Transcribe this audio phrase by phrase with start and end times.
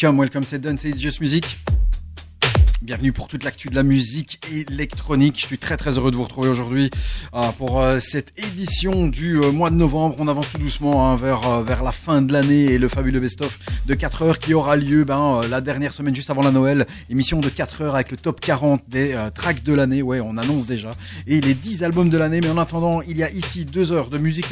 [0.00, 1.58] Welcome, welcome, c'est Done, c'est Just Music.
[2.88, 5.38] Bienvenue pour toute l'actu de la musique électronique.
[5.38, 6.90] Je suis très très heureux de vous retrouver aujourd'hui
[7.34, 10.16] euh, pour euh, cette édition du euh, mois de novembre.
[10.20, 13.58] On avance tout doucement hein, vers, vers la fin de l'année et le fabuleux best-of
[13.84, 16.86] de 4 heures qui aura lieu ben, la dernière semaine juste avant la Noël.
[17.10, 20.00] Émission de 4 heures avec le top 40 des tracks de l'année.
[20.00, 20.92] Ouais, on annonce déjà.
[21.26, 22.40] Et les 10 albums de l'année.
[22.40, 24.46] Mais en attendant, il y a ici 2 heures de musique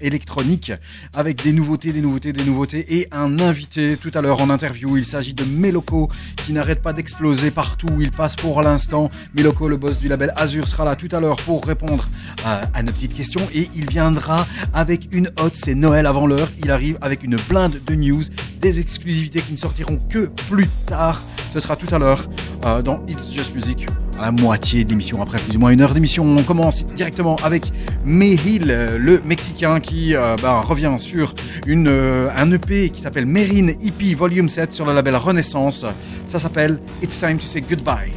[0.00, 0.72] électronique
[1.12, 4.96] avec des nouveautés, des nouveautés, des nouveautés et un invité tout à l'heure en interview.
[4.96, 6.08] Il s'agit de Meloko
[6.46, 7.50] qui n'arrête pas d'exploser
[7.82, 9.10] où il passe pour l'instant.
[9.34, 12.06] Meloko, le boss du label Azur, sera là tout à l'heure pour répondre
[12.44, 15.56] à, à nos petites questions et il viendra avec une hotte.
[15.56, 16.48] C'est Noël avant l'heure.
[16.62, 18.22] Il arrive avec une blinde de news,
[18.60, 21.22] des exclusivités qui ne sortiront que plus tard.
[21.52, 22.28] Ce sera tout à l'heure
[22.64, 23.86] euh, dans It's Just Music,
[24.18, 26.24] à la moitié de l'émission, après plus ou moins une heure d'émission.
[26.24, 27.72] On commence directement avec
[28.04, 28.66] Mehil,
[28.98, 31.34] le Mexicain qui euh, bah, revient sur
[31.68, 35.84] euh, un EP qui s'appelle Merine EP Volume 7 sur le label Renaissance.
[36.26, 38.10] Ça s'appelle It's Time to Say Goodbye.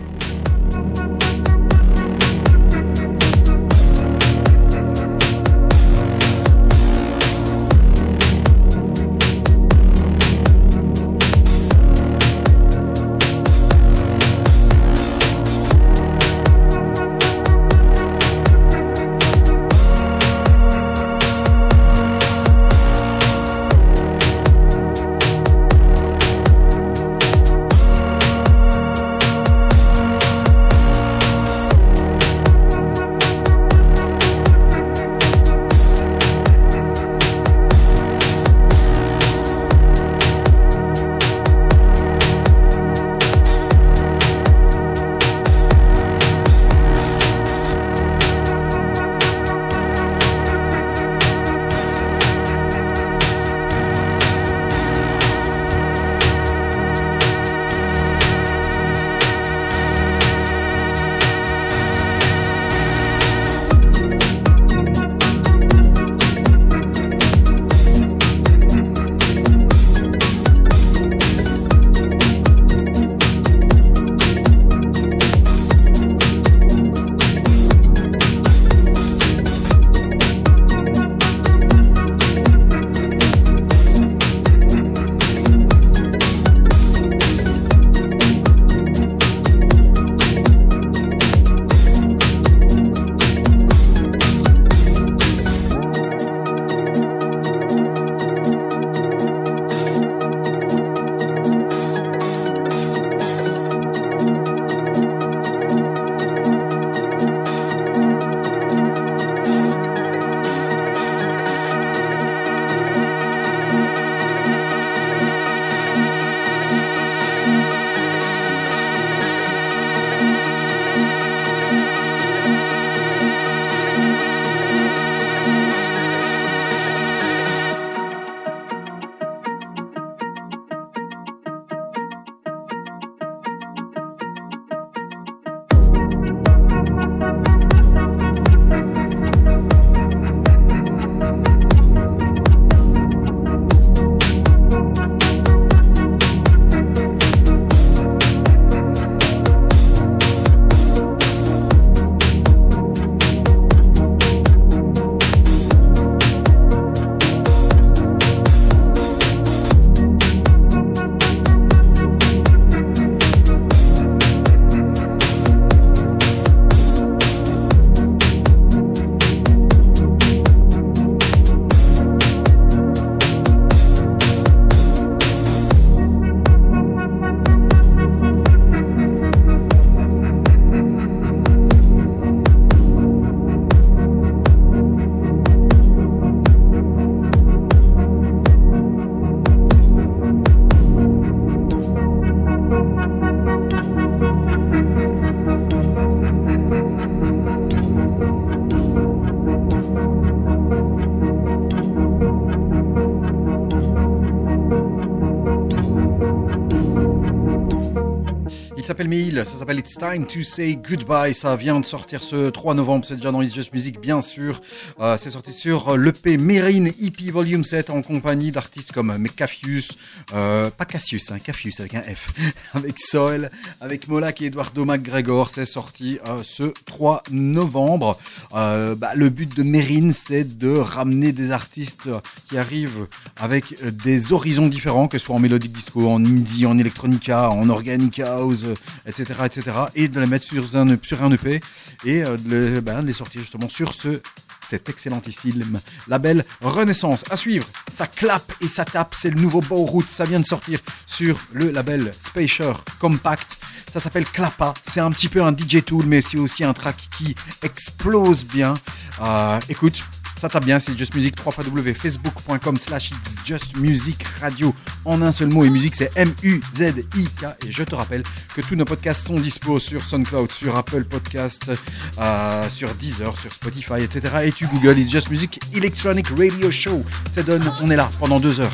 [208.98, 211.32] Ça s'appelle It's Time to Say Goodbye.
[211.32, 214.60] Ça vient de sortir ce 3 novembre, c'est déjà dans It's Just Music, bien sûr.
[215.00, 219.92] Euh, c'est sorti sur l'EP Merine EP Volume 7 en compagnie d'artistes comme Cafius,
[220.34, 222.34] euh, pas Cassius, hein, Cafius avec un F,
[222.74, 223.52] avec Soil,
[223.82, 225.52] avec Molak et Eduardo McGregor.
[225.52, 228.18] C'est sorti euh, ce 3 novembre.
[228.56, 232.10] Euh, bah, le but de Merine, c'est de ramener des artistes
[232.50, 233.06] qui arrivent
[233.36, 237.70] avec des horizons différents, que ce soit en mélodique disco, en indie, en electronica, en
[237.70, 238.64] organic house,
[239.06, 241.62] etc., etc., et de les mettre sur un, sur un EP
[242.06, 244.22] et euh, de les, ben, les sortir justement sur ce
[244.68, 247.24] cet excellentissime label Renaissance.
[247.30, 250.46] À suivre, ça clappe et ça tape, c'est le nouveau Bow Root, ça vient de
[250.46, 253.58] sortir sur le label Spacer Compact.
[253.90, 256.98] Ça s'appelle Clappa, c'est un petit peu un DJ tool, mais c'est aussi un track
[257.18, 258.74] qui explose bien.
[259.22, 260.04] Euh, écoute,
[260.38, 264.74] ça tape bien, c'est Just Music 3 facebook.com slash it's Just Music Radio
[265.06, 268.24] en un seul mot et musique c'est M-U-Z-I-K et je te rappelle
[268.56, 271.72] que tous nos podcasts sont dispo sur SoundCloud, sur Apple Podcast,
[272.20, 274.36] euh, sur Deezer, sur Spotify, etc.
[274.44, 277.04] Et tu Google It's Just Music Electronic Radio Show.
[277.34, 278.74] Ça donne, on est là pendant deux heures.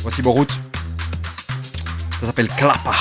[0.00, 0.50] Voici Borout.
[2.18, 2.94] Ça s'appelle Clappa.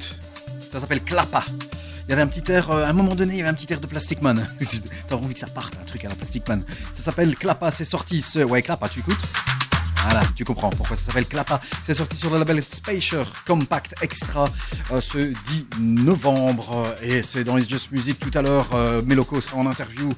[0.00, 1.44] Ça s'appelle Clapa.
[2.06, 3.54] Il y avait un petit air, euh, à un moment donné, il y avait un
[3.54, 4.46] petit air de Plastic Man.
[5.08, 6.64] T'as envie que ça parte, un truc à la Plastic Man.
[6.92, 8.40] Ça s'appelle Clapa, c'est sorti ce.
[8.40, 9.20] Ouais, Clapa, tu écoutes?
[10.04, 11.60] Voilà, tu comprends pourquoi ça s'appelle Clapa.
[11.84, 14.48] C'est sorti sur le label Spacer Compact Extra
[14.90, 16.92] euh, ce 10 novembre.
[17.02, 18.68] Et c'est dans It's Just Music tout à l'heure.
[18.74, 20.12] Euh, Meloko sera en interview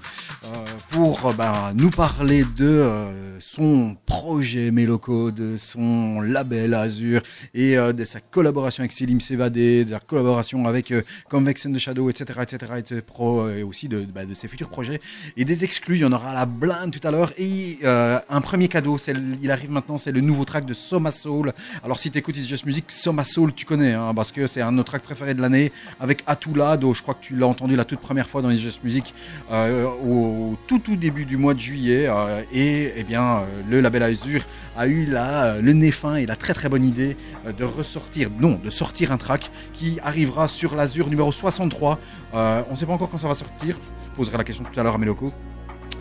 [0.44, 0.63] euh,
[0.94, 7.20] pour euh, ben, nous parler de euh, son projet Meloko, de son label Azure
[7.52, 11.72] et euh, de sa collaboration avec Selim Sevadé, de sa collaboration avec euh, Convex and
[11.72, 12.38] the Shadow, etc.
[12.42, 12.72] etc.
[12.78, 15.00] et, de ses pro- et aussi de, bah, de ses futurs projets
[15.36, 15.96] et des exclus.
[15.96, 17.32] Il y en aura la blinde tout à l'heure.
[17.38, 18.96] Et un premier cadeau,
[19.42, 21.52] il arrive maintenant, c'est le nouveau track de Soma Soul.
[21.82, 24.70] Alors si t'écoutes It's Just Music, Soma Soul, tu connais, hein, parce que c'est un
[24.70, 27.74] de nos tracks préférés de l'année avec Atula, dont je crois que tu l'as entendu
[27.74, 29.12] la toute première fois dans It's Just Music
[29.50, 32.06] au tout tout début du mois de juillet.
[32.08, 34.42] euh, et eh bien, euh, le label Azure
[34.76, 38.30] a eu la, le nez fin et la très très bonne idée euh, de ressortir,
[38.38, 41.98] non, de sortir un track qui arrivera sur l'Azure numéro 63.
[42.34, 43.78] Euh, on ne sait pas encore quand ça va sortir.
[44.04, 45.32] Je poserai la question tout à l'heure à Meloko.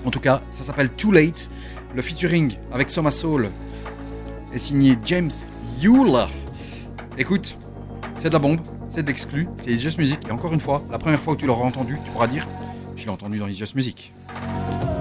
[0.05, 1.49] En tout cas, ça s'appelle Too Late.
[1.95, 3.49] Le featuring avec Soma Soul
[4.53, 5.31] est signé James
[5.79, 6.27] Yule.
[7.17, 7.57] Écoute,
[8.17, 8.59] c'est de la bombe,
[8.89, 10.19] c'est de l'exclu, c'est Just Music.
[10.27, 12.47] Et encore une fois, la première fois que tu l'auras entendu, tu pourras dire
[12.97, 14.12] Je l'ai entendu dans It's Just Music.
[14.35, 14.92] Thank you.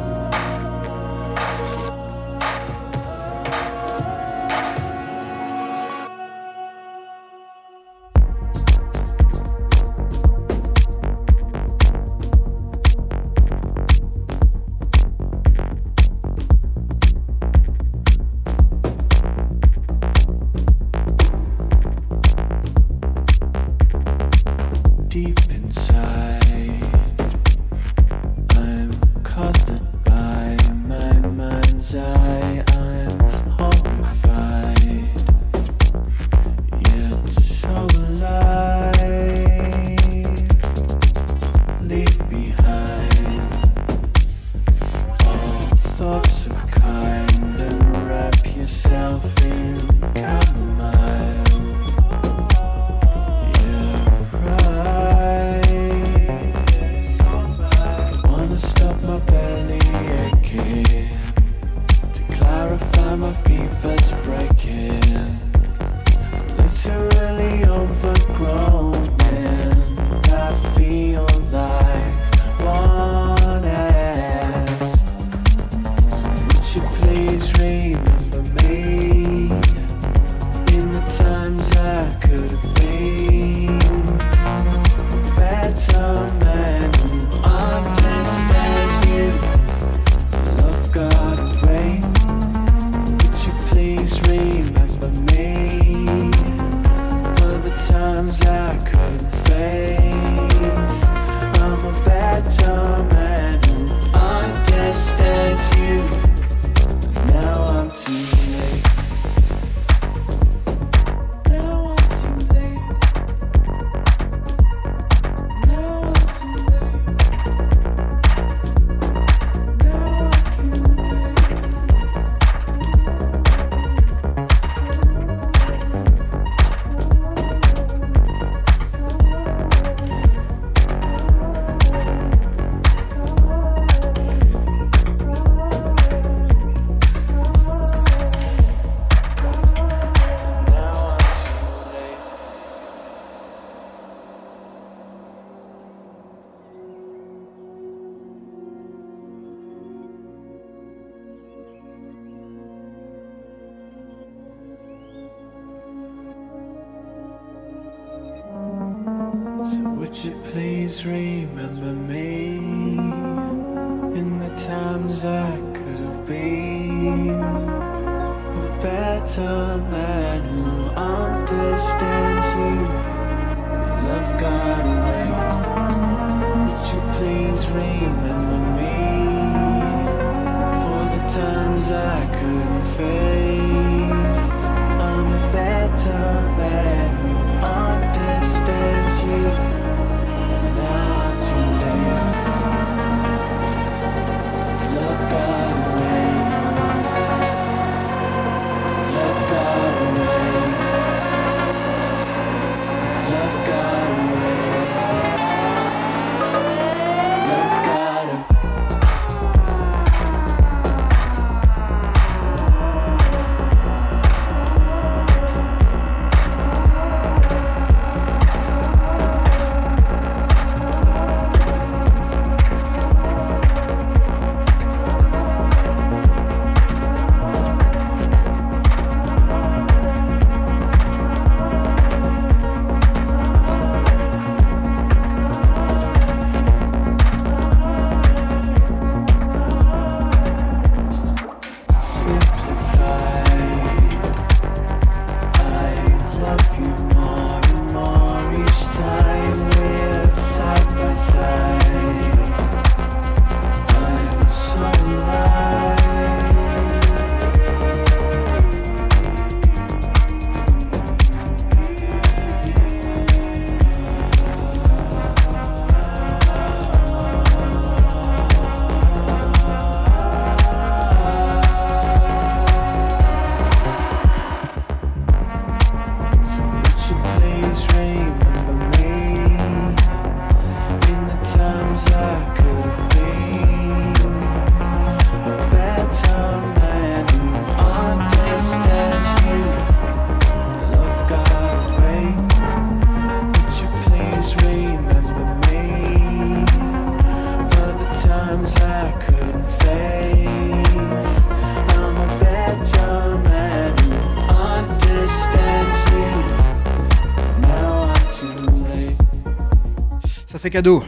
[310.63, 311.03] C'est cadeau.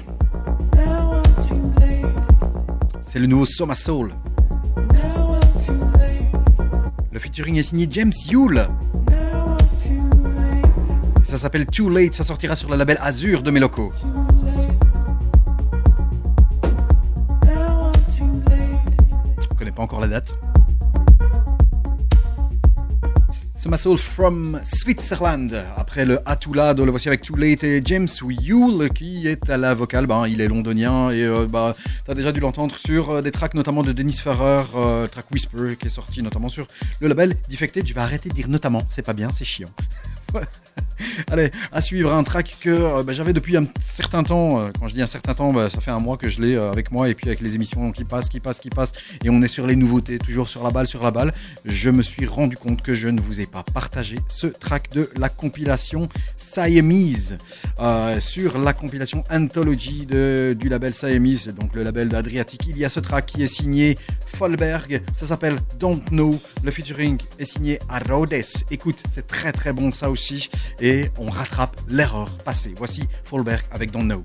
[3.07, 4.13] C'est le nouveau Soma Soul.
[7.13, 8.67] Le featuring est signé James Yule.
[11.23, 13.61] Ça s'appelle Too Late, ça sortira sur le label Azur de too
[18.49, 18.99] late.
[19.53, 20.35] On connaît pas encore la date.
[23.73, 25.65] Soul from Switzerland.
[25.77, 29.75] Après le Atulado, le voici avec Too Late et James Yule qui est à la
[29.75, 30.07] vocale.
[30.07, 31.75] Ben, il est londonien et euh, bah,
[32.05, 35.27] tu as déjà dû l'entendre sur euh, des tracks notamment de Dennis Ferrer, euh, track
[35.33, 36.69] Whisper qui est sorti notamment sur
[37.01, 37.87] le label Defected.
[37.87, 39.71] Je vais arrêter de dire notamment, c'est pas bien, c'est chiant.
[41.31, 44.61] Allez, à suivre un track que euh, bah, j'avais depuis un certain temps.
[44.61, 46.55] Euh, Quand je dis un certain temps, bah, ça fait un mois que je l'ai
[46.55, 48.93] euh, avec moi et puis avec les émissions qui passent, qui passent, qui passent.
[49.25, 51.33] Et on est sur les nouveautés, toujours sur la balle, sur la balle.
[51.65, 55.11] Je me suis rendu compte que je ne vous ai pas partagé ce track de
[55.17, 57.37] la compilation Siamese
[58.21, 62.67] sur la compilation Anthology de, du label Siamese, donc le label d'Adriatic.
[62.67, 63.97] Il y a ce track qui est signé
[64.39, 66.39] Folberg, ça s'appelle Don't Know.
[66.63, 68.35] Le featuring est signé Arodes.
[68.71, 70.24] Écoute, c'est très très bon ça aussi.
[70.81, 72.75] Et on rattrape l'erreur passée.
[72.77, 74.23] Voici Folberg avec Don't Know.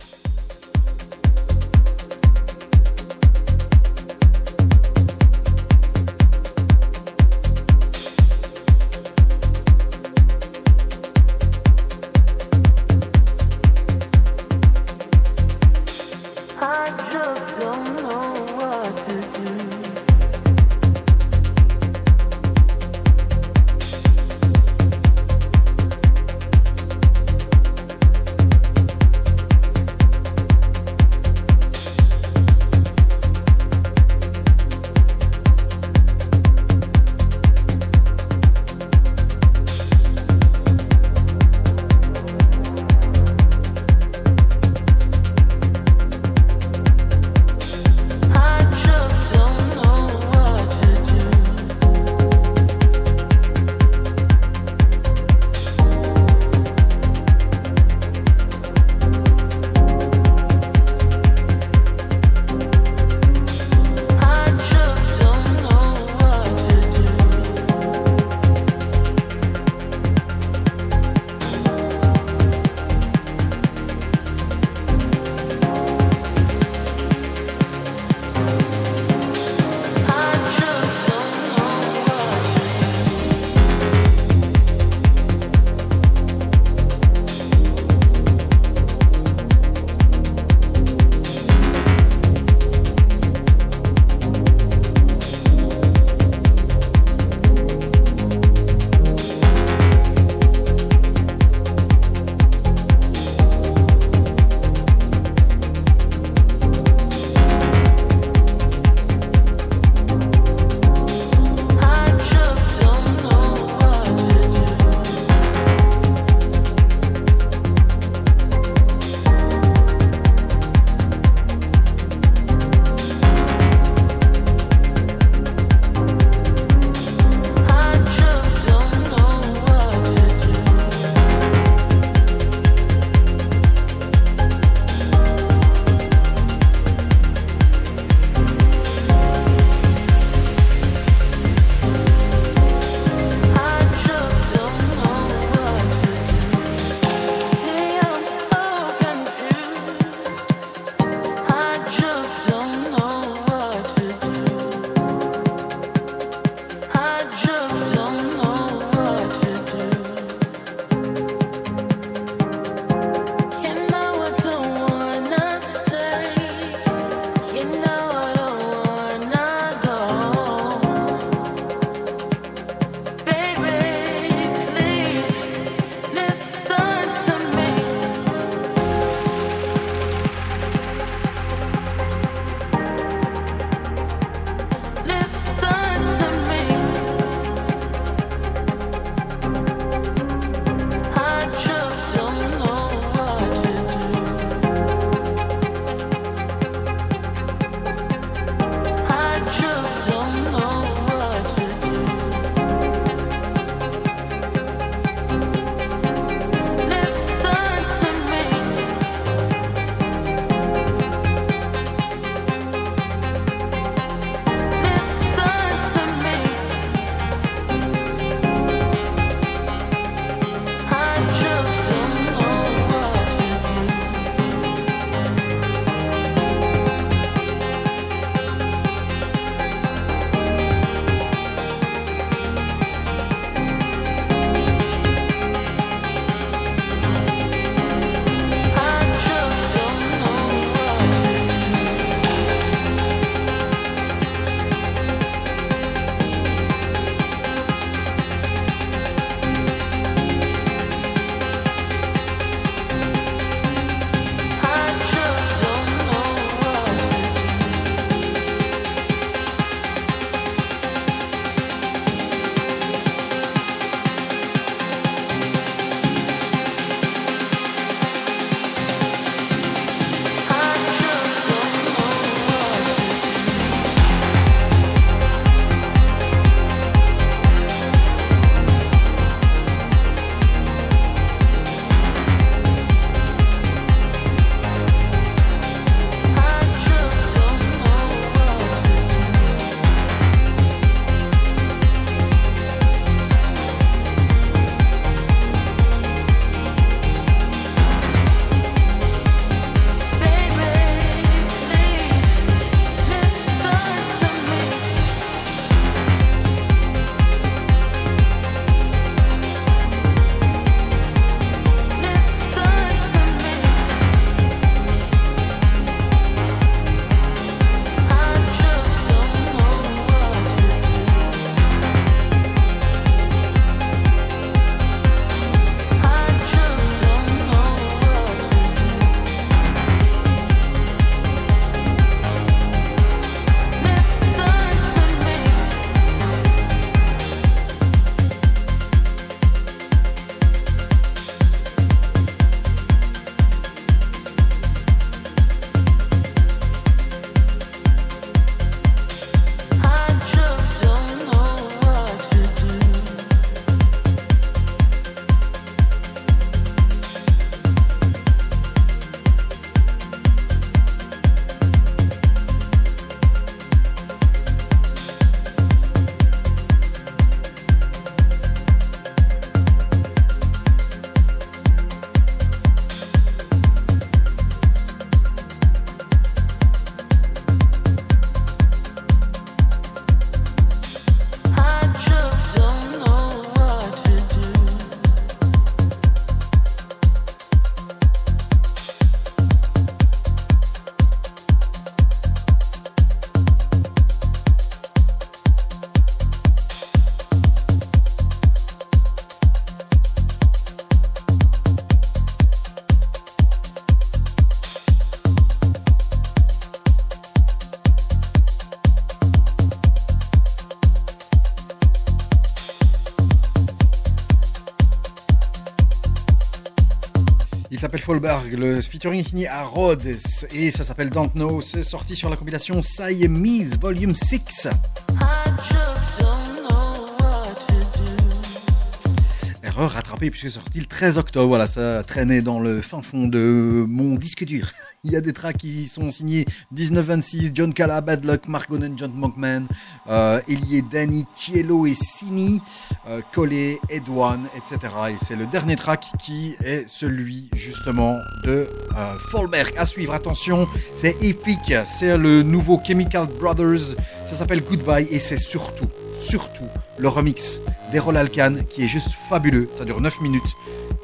[418.10, 420.16] Folberg, le featuring signé à Rhodes
[420.52, 421.62] et ça s'appelle Don't Know.
[421.62, 424.68] Sorti sur la compilation Siamese Volume 6.
[424.68, 429.62] I just don't know what to do.
[429.62, 431.50] Erreur rattrapée puisque sorti le 13 octobre.
[431.50, 434.72] Voilà, ça traînait dans le fin fond de mon disque dur.
[435.06, 439.14] Il y a des tracks qui sont signés 1926, John Cala, Bad Luck, Mark John
[439.14, 439.66] Monkman,
[440.10, 442.62] euh, Elie Danny, Tielo et Sini,
[443.08, 444.78] euh, Collet, etc.
[445.12, 449.74] Et c'est le dernier track qui est celui justement de euh, Fallberg.
[449.78, 455.38] À suivre, attention, c'est épique, c'est le nouveau Chemical Brothers, ça s'appelle Goodbye et c'est
[455.38, 457.62] surtout, surtout le remix
[457.94, 460.56] d'Errol Alkan qui est juste fabuleux, ça dure 9 minutes.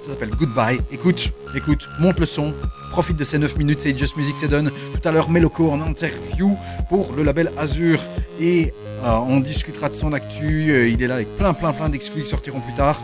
[0.05, 0.79] Ça s'appelle Goodbye.
[0.91, 2.53] Écoute, écoute, monte le son,
[2.91, 4.69] profite de ces 9 minutes, c'est Just Music c'est done.
[4.93, 6.55] Tout à l'heure, Meloco en interview
[6.89, 7.99] pour le label Azur.
[8.39, 8.71] Et
[9.03, 10.71] euh, on discutera de son actu.
[10.71, 13.01] Euh, il est là avec plein, plein, plein d'exclus qui sortiront plus tard.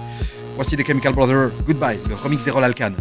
[0.56, 1.50] Voici les Chemical Brothers.
[1.66, 2.92] Goodbye, le remix d'Errol Alkan.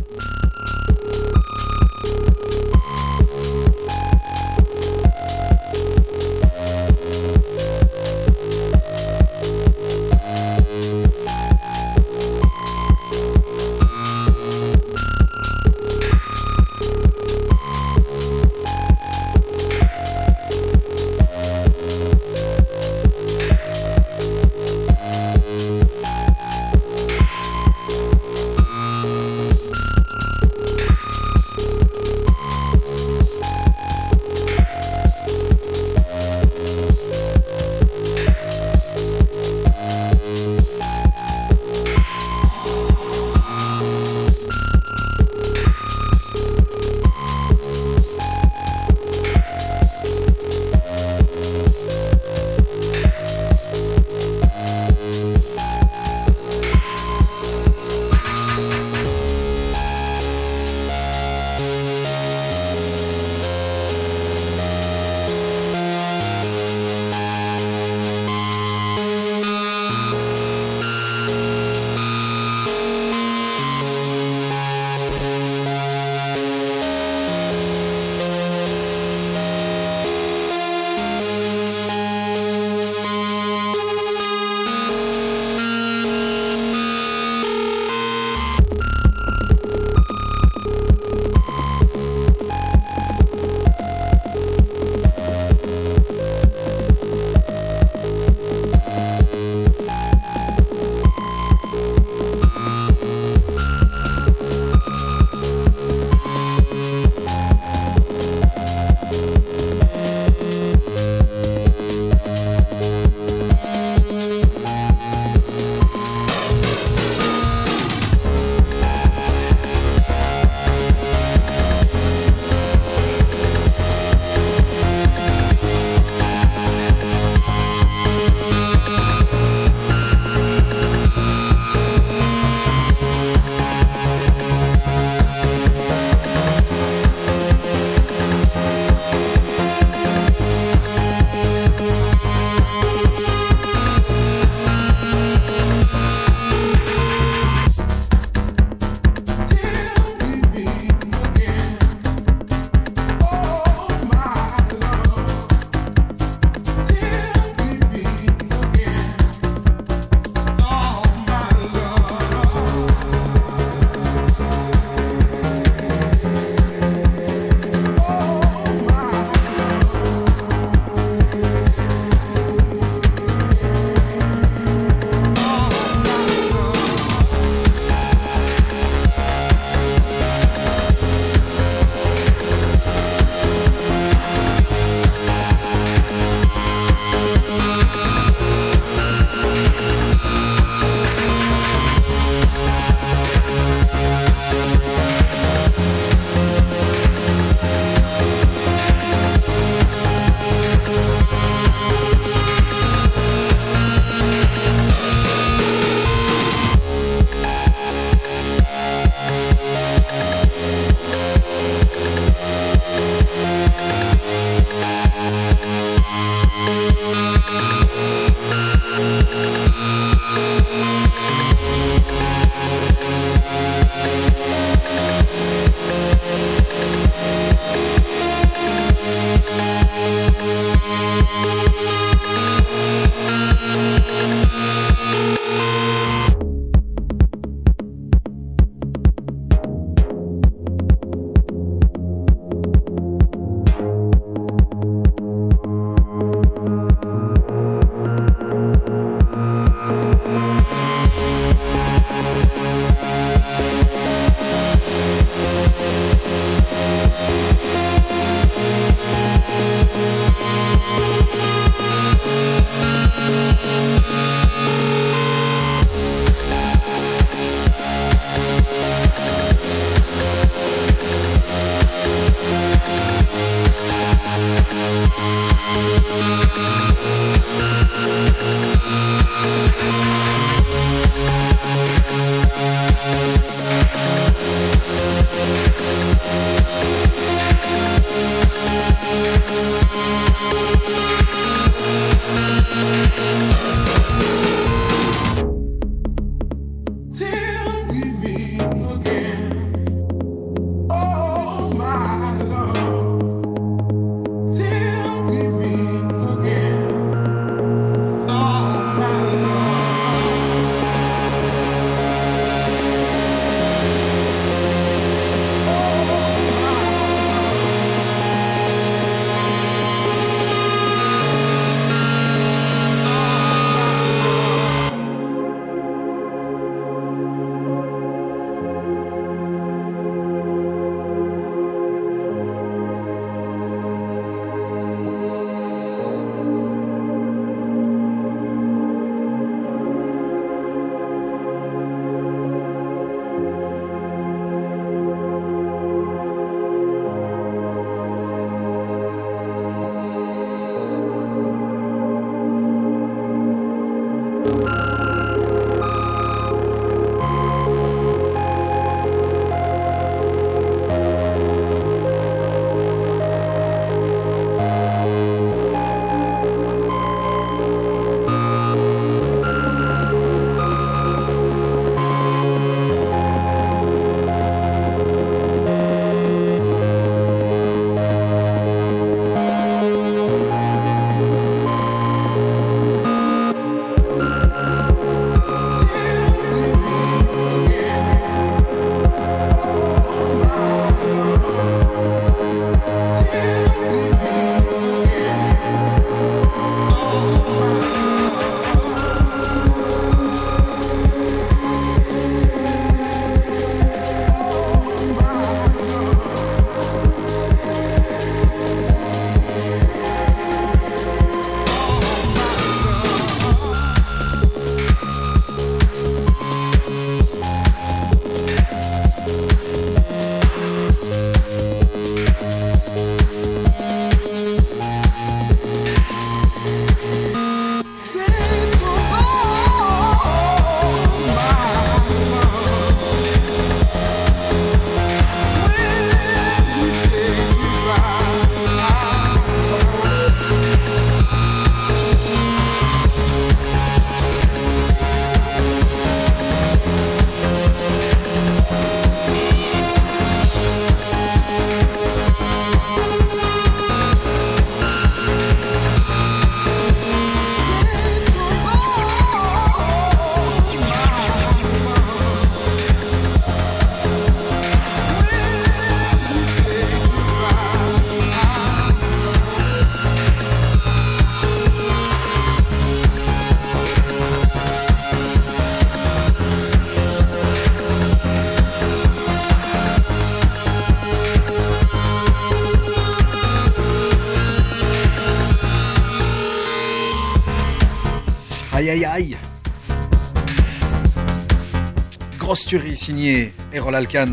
[492.78, 494.30] Signée Errol Alkan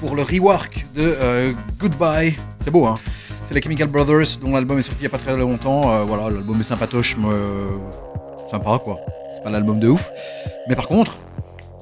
[0.00, 2.36] pour le rework de euh, Goodbye.
[2.58, 2.96] C'est beau, hein
[3.46, 5.90] C'est les Chemical Brothers dont l'album est sorti il n'y a pas très longtemps.
[5.90, 7.70] Euh, voilà, l'album est sympatoche, mais euh,
[8.50, 9.00] sympa quoi.
[9.34, 10.10] C'est pas l'album de ouf.
[10.68, 11.16] Mais par contre,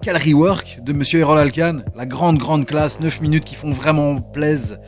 [0.00, 1.80] quel rework de Monsieur Errol Alkan.
[1.96, 4.78] La grande, grande classe, 9 minutes qui font vraiment plaise.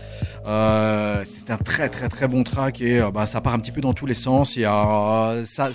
[0.46, 3.72] Euh, c'est un très, très, très bon track et euh, bah, ça part un petit
[3.72, 4.54] peu dans tous les sens.
[4.54, 5.70] Il y a, ça,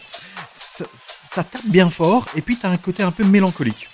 [0.50, 0.86] ça,
[1.30, 3.90] ça tape bien fort et puis tu as un côté un peu mélancolique.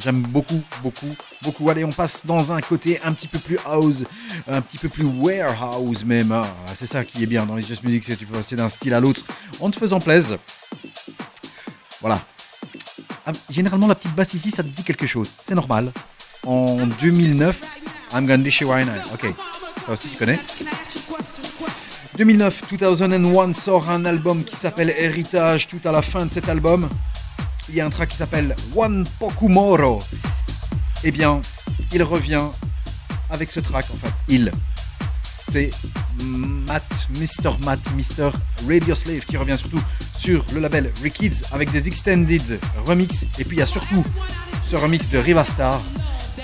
[0.00, 1.70] J'aime beaucoup, beaucoup, beaucoup.
[1.70, 4.04] Allez, on passe dans un côté un petit peu plus house,
[4.48, 6.32] un petit peu plus warehouse même.
[6.32, 6.46] Ah,
[6.76, 8.68] c'est ça qui est bien dans les Just Music, c'est que tu peux passer d'un
[8.68, 9.22] style à l'autre
[9.60, 10.38] en te faisant plaisir.
[12.00, 12.20] Voilà.
[13.26, 15.30] Ah, généralement, la petite basse ici, ça te dit quelque chose.
[15.42, 15.90] C'est normal.
[16.46, 17.58] En 2009,
[18.12, 18.94] I'm gonna dish you right now.
[19.14, 19.32] Ok,
[19.86, 20.38] ça aussi tu connais.
[22.16, 25.66] 2009, 2001 sort un album qui s'appelle Héritage.
[25.66, 26.88] Tout à la fin de cet album,
[27.68, 30.00] il y a un track qui s'appelle One Pokumoro.
[31.02, 31.40] Eh bien,
[31.92, 32.42] il revient
[33.30, 33.86] avec ce track.
[33.92, 34.50] En fait, il.
[35.50, 35.70] C'est
[36.22, 37.52] Matt, Mr.
[37.64, 38.30] Matt, Mr.
[38.66, 39.80] Radio Slave qui revient surtout
[40.16, 43.24] sur le label Rikids avec des extended remix.
[43.38, 44.02] Et puis il y a surtout
[44.62, 45.80] ce remix de Rivastar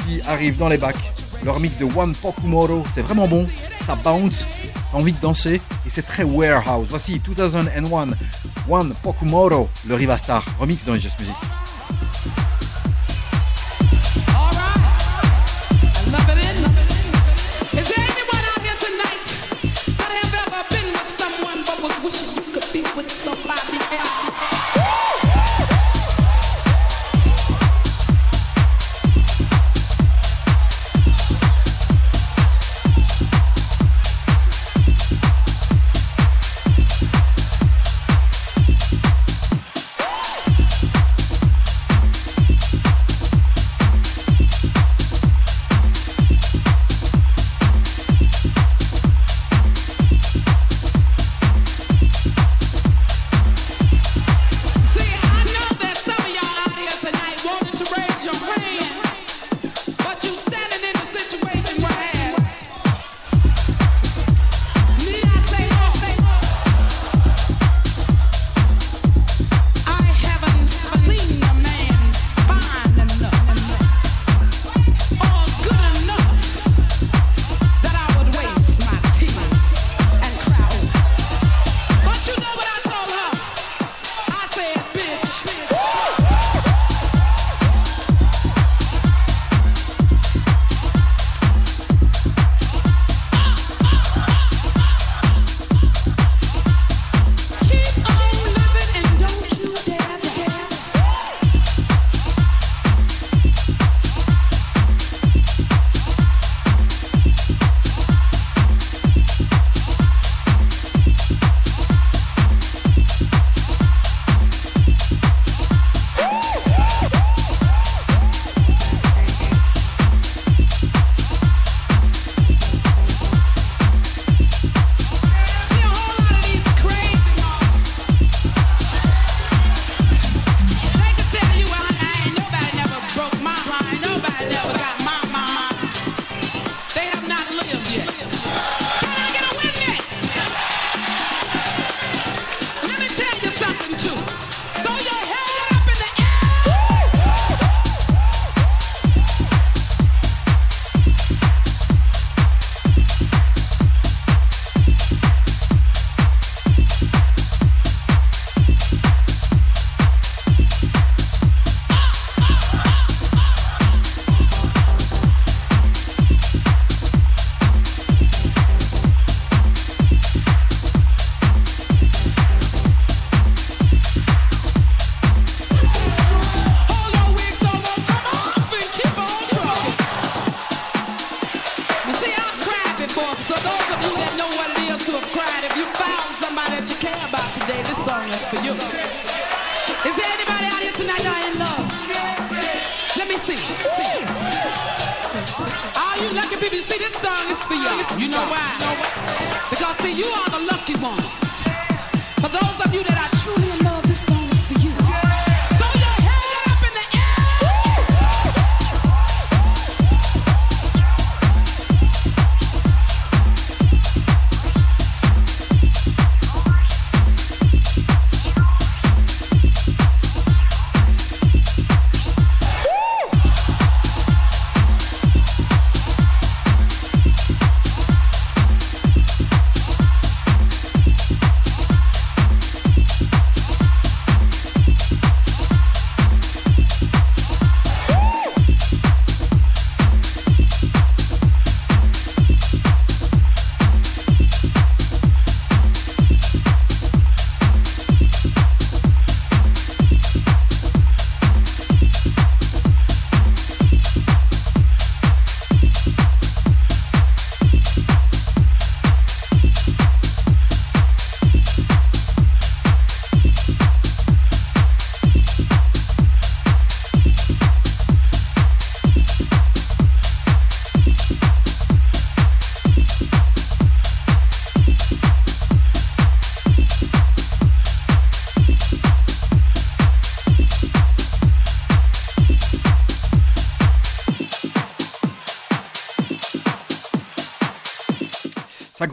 [0.07, 0.97] qui arrive dans les bacs.
[1.43, 3.47] Le remix de One Pokumoro, c'est vraiment bon.
[3.87, 4.47] Ça bounce,
[4.93, 6.87] t'as envie de danser et c'est très warehouse.
[6.91, 8.09] Voici 2001
[8.69, 11.35] One Pokumoro, le Rivastar remix dans Just Music.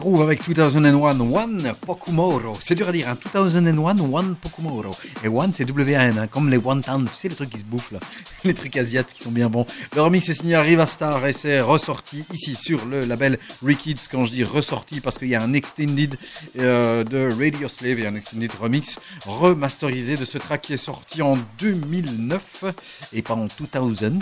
[0.08, 2.54] Ça groove avec 2001 One Pokumoro.
[2.62, 3.18] C'est dur à dire, hein.
[3.34, 4.90] 2001 One Pokumoro.
[5.22, 7.92] Et One, c'est W-A-N, hein, comme les Wonton, tu sais, les trucs qui se bouffent
[7.92, 7.98] là.
[8.44, 9.66] Les trucs asiatiques qui sont bien bons.
[9.96, 14.06] Le remix est signé à Rivastar et c'est ressorti ici sur le label Rekids.
[14.10, 16.16] Quand je dis ressorti, parce qu'il y a un extended
[16.58, 21.20] euh, de Radio Slave et un extended remix remasterisé de ce track qui est sorti
[21.20, 22.64] en 2009
[23.12, 24.20] et pas en 2000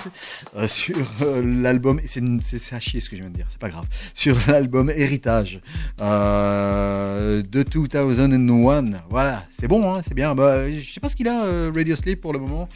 [0.56, 2.00] euh, sur euh, l'album.
[2.06, 3.84] c'est à chier ce que je viens de dire, c'est pas grave.
[4.14, 5.60] Sur l'album Héritage
[6.00, 8.84] euh, de 2001.
[9.08, 10.34] Voilà, c'est bon, hein, c'est bien.
[10.34, 12.68] Bah, je sais pas ce qu'il a, euh, Radio Slave pour le moment.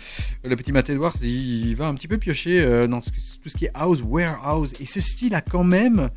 [0.44, 3.66] Le petit Matt Edwards, il, va un petit peu piocher euh, dans tout ce qui
[3.66, 4.72] est house, warehouse.
[4.80, 6.11] Et ce style a quand même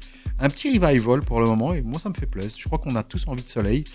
[0.44, 1.74] un petit revival pour le moment.
[1.74, 2.58] Et moi, ça me fait plaisir.
[2.60, 3.86] Je crois qu'on a tous envie de soleil.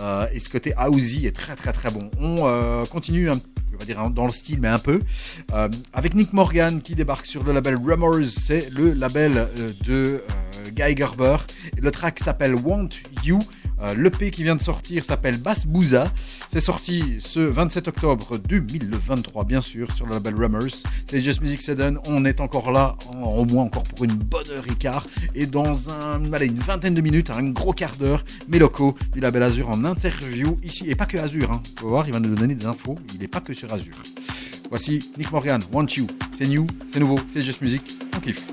[0.00, 2.10] Euh, et ce côté housey est très, très, très bon.
[2.18, 3.34] On euh, continue un
[3.74, 5.02] on va dire dans le style, mais un peu.
[5.52, 9.50] Euh, avec Nick Morgan qui débarque sur le label Rummers, c'est le label
[9.84, 10.22] de
[10.72, 11.36] Guy Gerber.
[11.76, 12.88] Le track s'appelle Want
[13.22, 13.38] You.
[13.82, 16.10] Euh, L'EP qui vient de sortir s'appelle Bass Booza.
[16.48, 20.82] C'est sorti ce 27 octobre 2023, bien sûr, sur le label Rummers.
[21.04, 21.98] C'est Just Music Sudden.
[22.06, 25.06] On est encore là, en- au moins encore pour une bonne heure et quart.
[25.34, 29.20] Et dans un, allez, une vingtaine de minutes, un gros quart d'heure, mes locaux du
[29.20, 30.84] label Azure en interview ici.
[30.88, 31.62] Et pas que Azure, hein.
[31.82, 32.96] Vous voir, il va nous donner des infos.
[33.14, 34.02] Il n'est pas que sur Azure.
[34.70, 36.06] Voici Nick Morgan, Want You.
[36.36, 37.82] C'est new, c'est nouveau, c'est Just Music.
[38.16, 38.46] On kiffe.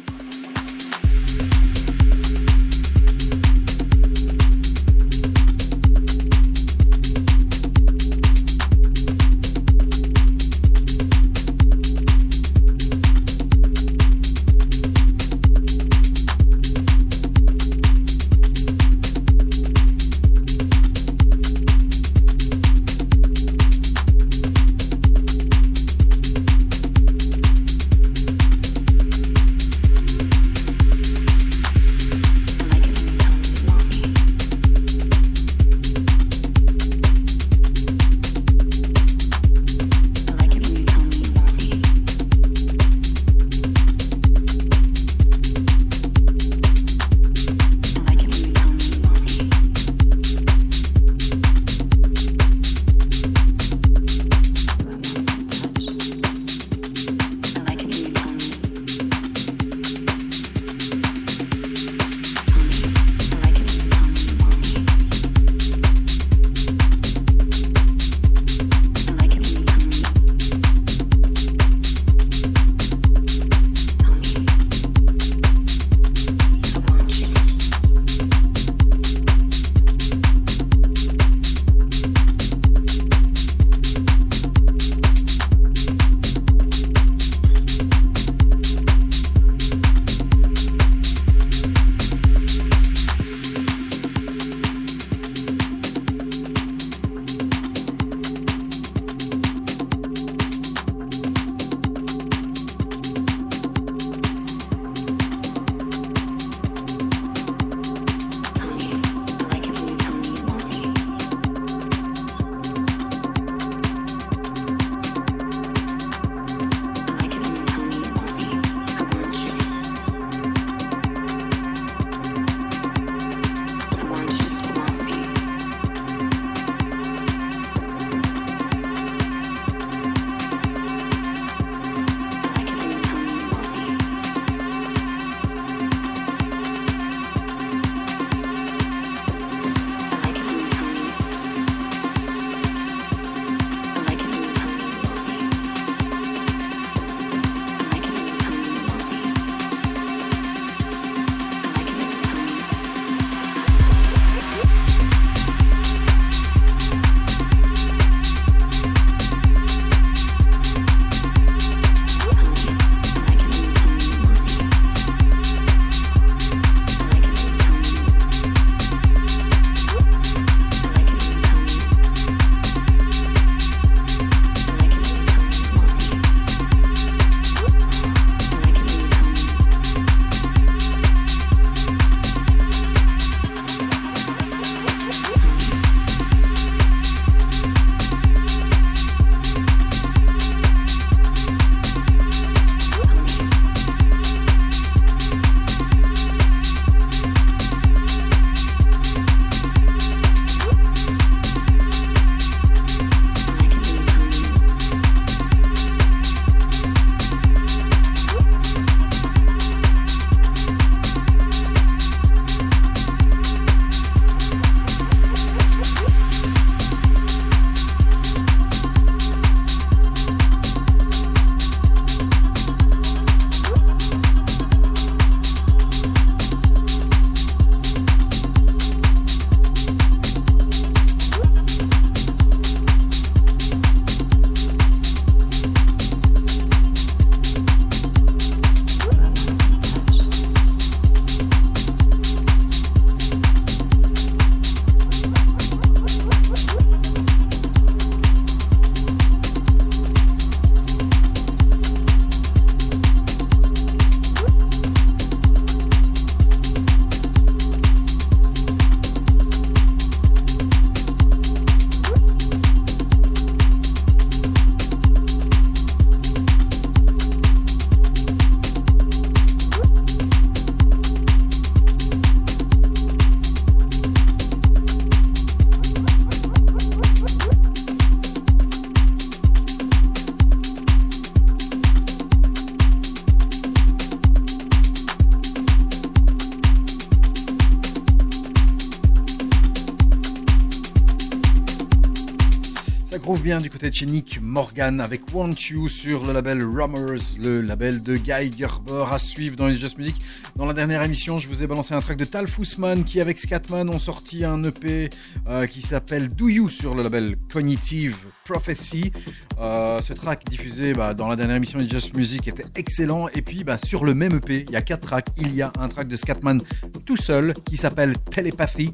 [293.44, 294.06] Du côté de chez
[294.42, 299.58] Morgan avec Want You sur le label Rummers, le label de Guy Gerber à suivre
[299.58, 300.16] dans les Just Music.
[300.56, 303.38] Dans la dernière émission, je vous ai balancé un track de Tal Fussman qui, avec
[303.38, 305.10] Scatman, ont sorti un EP
[305.50, 308.16] euh, qui s'appelle Do You sur le label Cognitive
[308.46, 309.12] Prophecy.
[309.60, 313.28] Euh, ce track diffusé bah, dans la dernière émission de Just Music était excellent.
[313.36, 315.28] Et puis bah, sur le même EP, il y a quatre tracks.
[315.36, 316.62] Il y a un track de Scatman
[317.06, 318.94] tout seul qui s'appelle Telepathy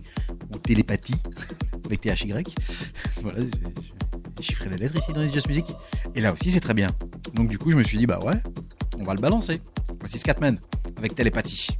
[0.51, 1.21] ou Télépathie
[1.85, 2.33] avec THY.
[3.21, 3.98] voilà, j'ai j'ai
[4.41, 5.73] chiffré les lettres ici dans les Just Music.
[6.15, 6.89] Et là aussi, c'est très bien.
[7.33, 8.41] Donc du coup, je me suis dit, bah ouais,
[8.97, 9.61] on va le balancer.
[9.99, 10.59] Voici Scatman
[10.97, 11.77] avec Télépathie.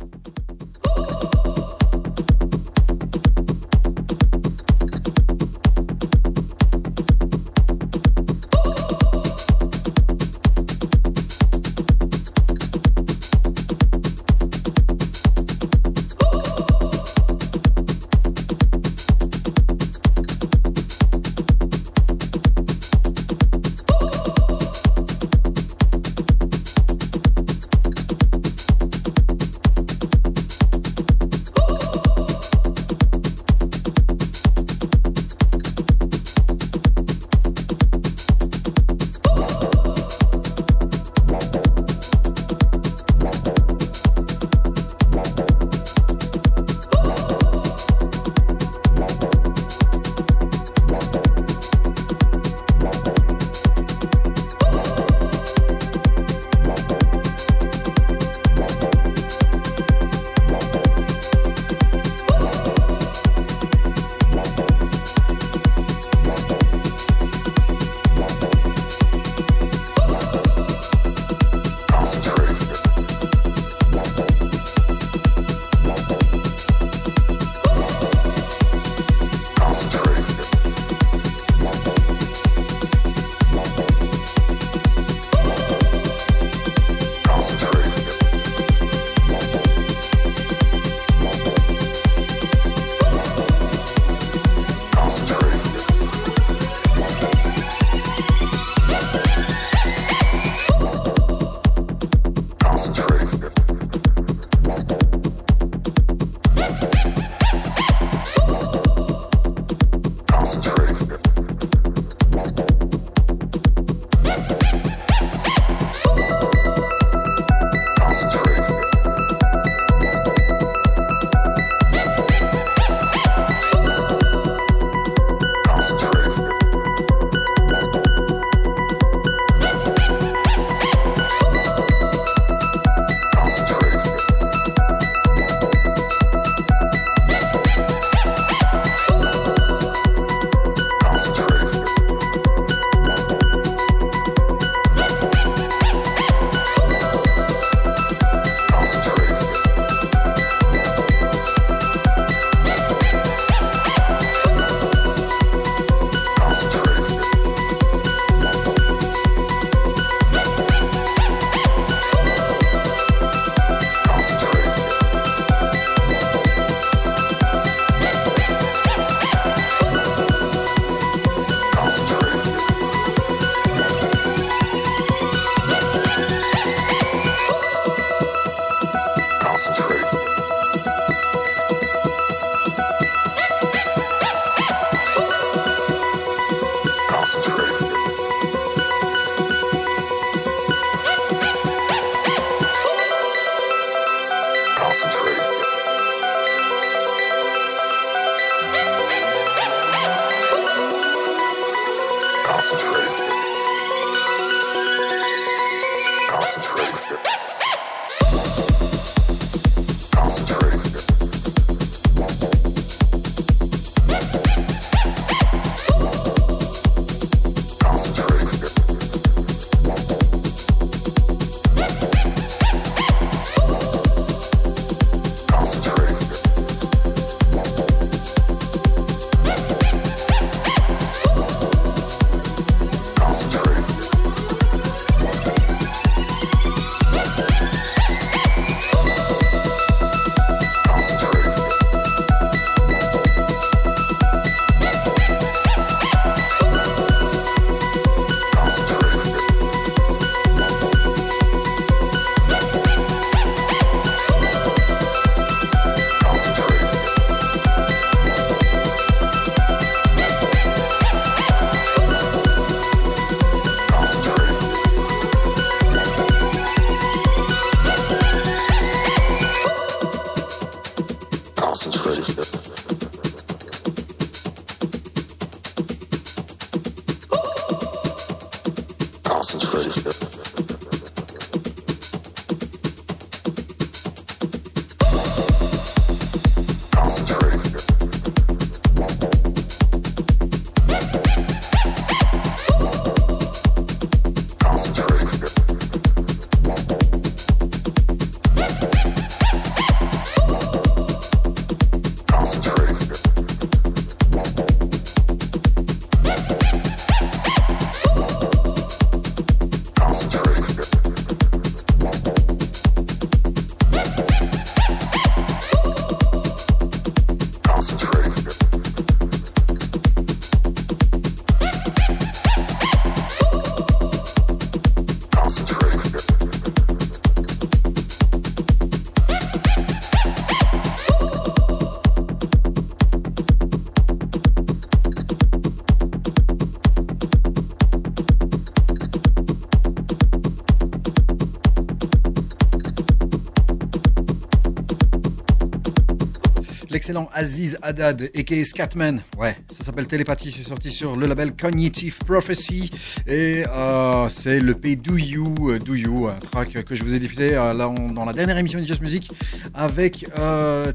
[347.10, 348.64] L'excellent Aziz Haddad, a.k.a.
[348.64, 349.24] Scatman.
[349.36, 352.92] Ouais, ça s'appelle Télépathie, c'est sorti sur le label Cognitive Prophecy.
[353.26, 357.16] Et euh, c'est le P Do You, euh, Do You, un track que je vous
[357.16, 359.32] ai diffusé euh, là, dans la dernière émission de Just Music
[359.74, 360.28] avec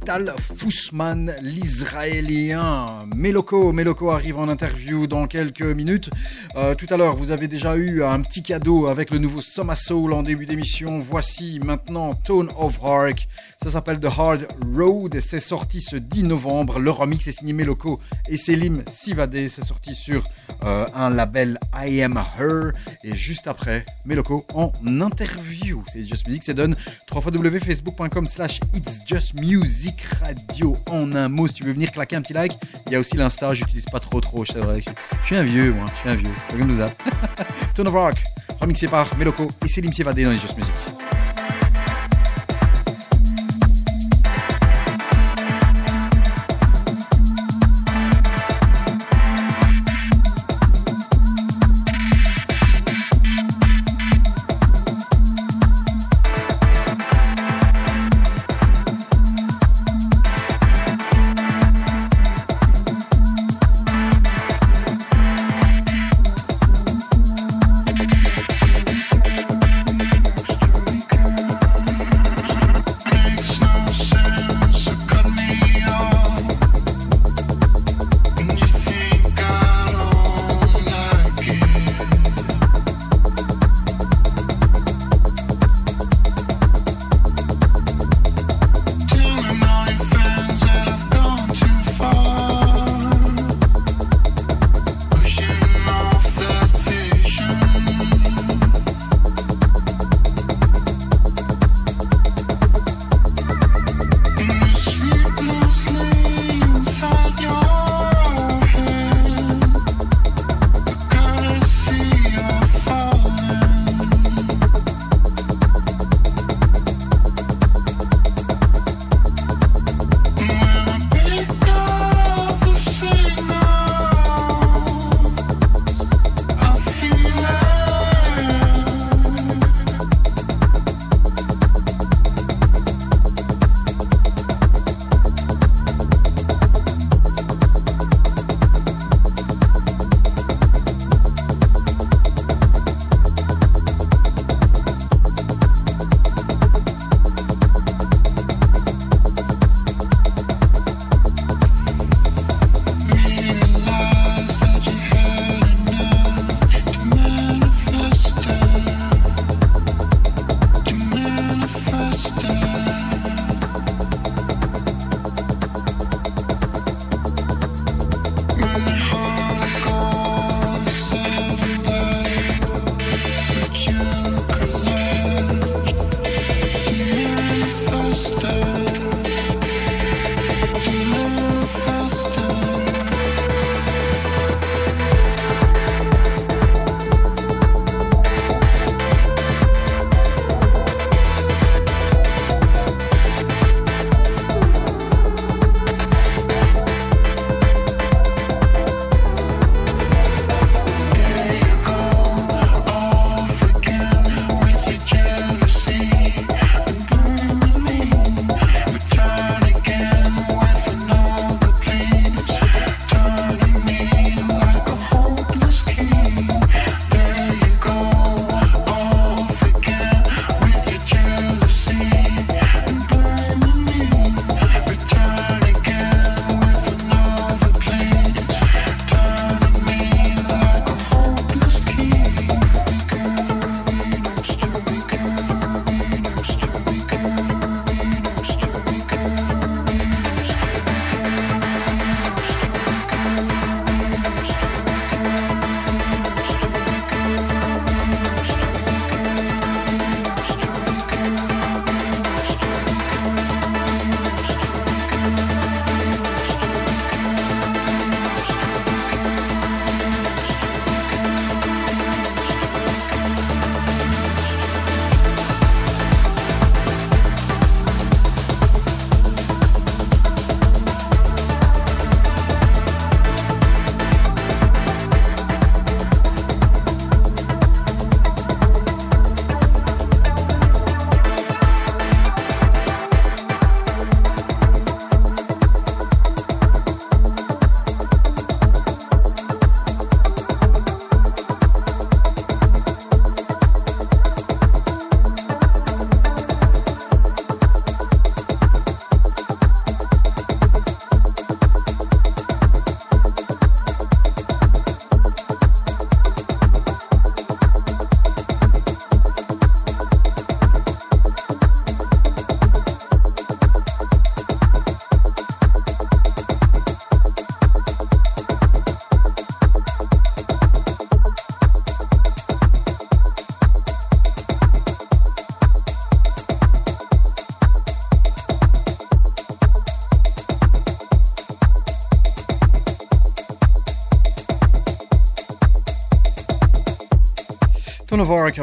[0.04, 3.06] Tal Fousman, l'Israélien.
[3.16, 6.10] Meloko, Meloko arrive en interview dans quelques minutes.
[6.78, 10.12] Tout à l'heure, vous avez déjà eu un petit cadeau avec le nouveau Soma Soul
[10.12, 11.00] en début d'émission.
[11.00, 13.26] Voici maintenant Tone of Hark.
[13.60, 16.78] Ça s'appelle The Hard Road c'est sorti ce 10 novembre.
[16.78, 19.48] Le remix est signé Meloko et Selim Sivadé.
[19.48, 20.24] C'est sorti sur
[20.64, 22.72] euh, un label I Am Her.
[23.02, 25.82] Et juste après, Meloko en interview.
[25.92, 26.76] C'est Just Music, c'est donne
[27.12, 30.76] www.facebook.com slash It's Just Music Radio.
[30.90, 32.52] En un mot, si tu veux venir claquer un petit like,
[32.86, 34.82] il y a aussi l'Insta, j'utilise pas trop trop, c'est vrai.
[35.22, 36.34] Je suis un vieux, moi, je suis un vieux.
[36.36, 36.86] C'est pas comme ça.
[37.74, 38.14] Tone of Rock,
[38.60, 40.73] remixé par Meloko et Selim Sivadé dans les Just Music.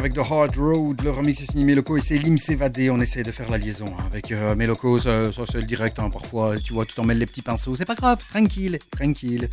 [0.02, 1.02] Avec The Hard Road.
[1.04, 2.90] Le remix est signé Meloko et c'est Lim S'évader.
[2.90, 4.98] On essaie de faire la liaison hein, avec euh, Meloko.
[4.98, 6.00] Ça, c'est le direct.
[6.00, 6.10] hein.
[6.10, 7.76] Parfois, tu vois, tu t'en mêles les petits pinceaux.
[7.76, 8.18] C'est pas grave.
[8.32, 9.48] Tranquille, tranquille.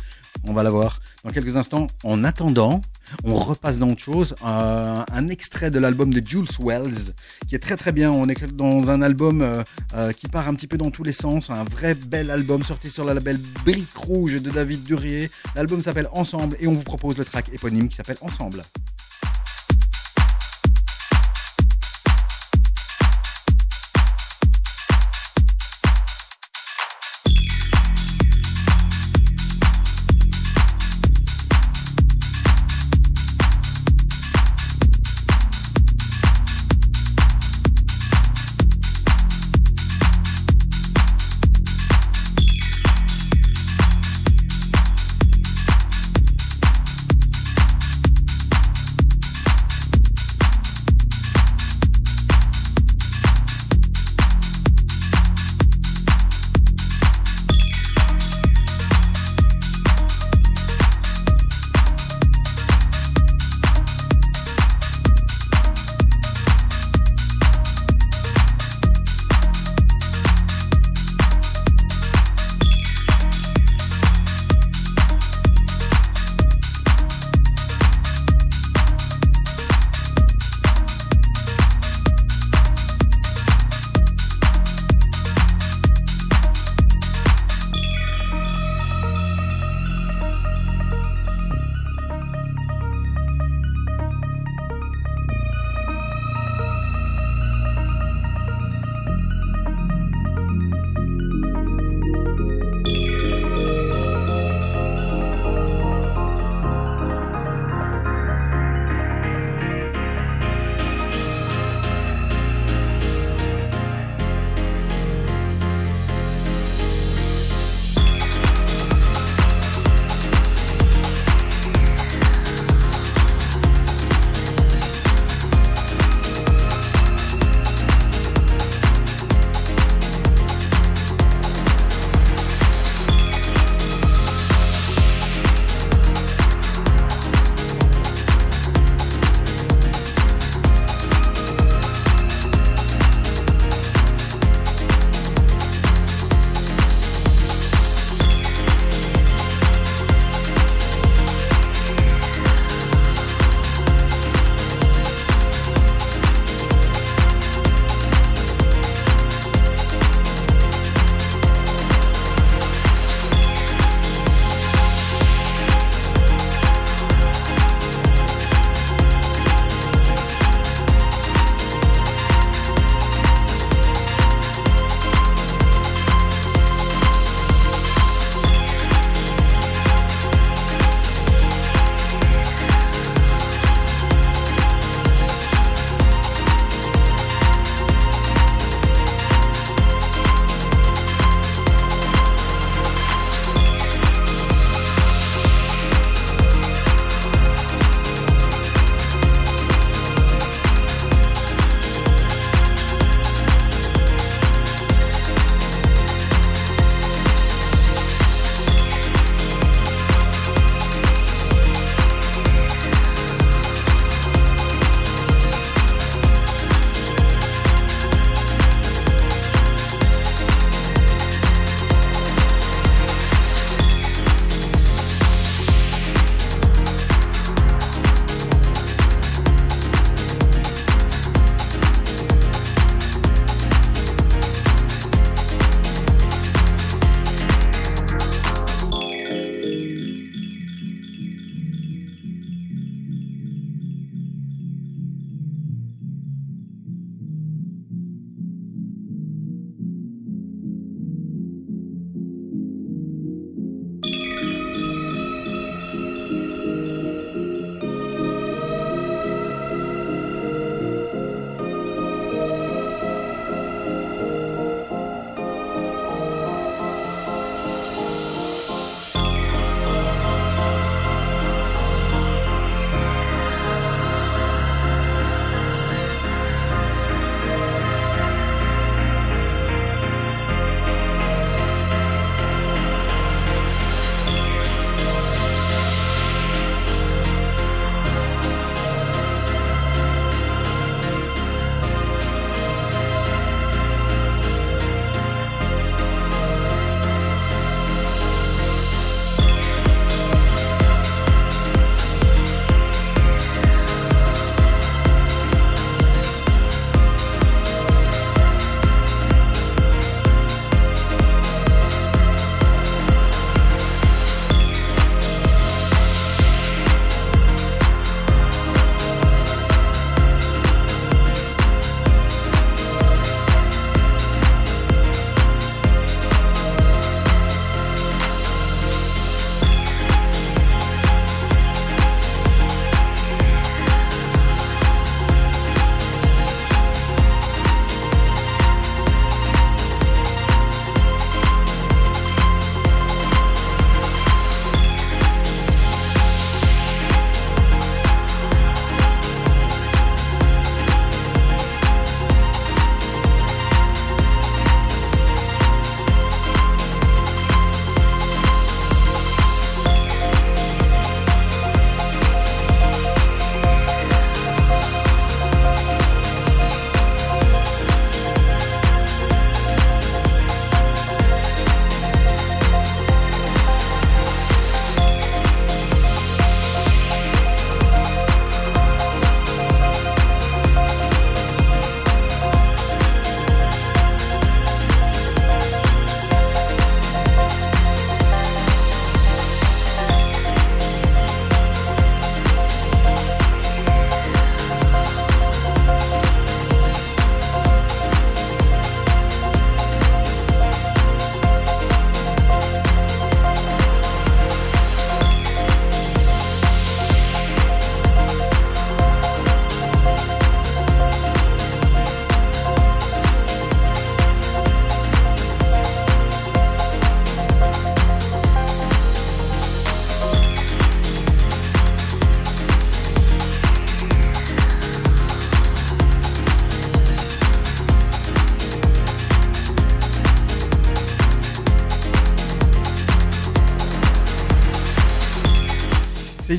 [0.47, 1.85] On va la voir dans quelques instants.
[2.03, 2.81] En attendant,
[3.23, 4.33] on repasse dans autre chose.
[4.43, 7.13] Euh, un extrait de l'album de Jules Wells
[7.47, 8.11] qui est très très bien.
[8.11, 11.11] On est dans un album euh, euh, qui part un petit peu dans tous les
[11.11, 11.51] sens.
[11.51, 15.29] Un vrai bel album sorti sur le label Brique Rouge de David Durier.
[15.55, 18.17] L'album s'appelle Ensemble et on vous propose le track éponyme qui s'appelle.
[18.21, 18.63] Ensemble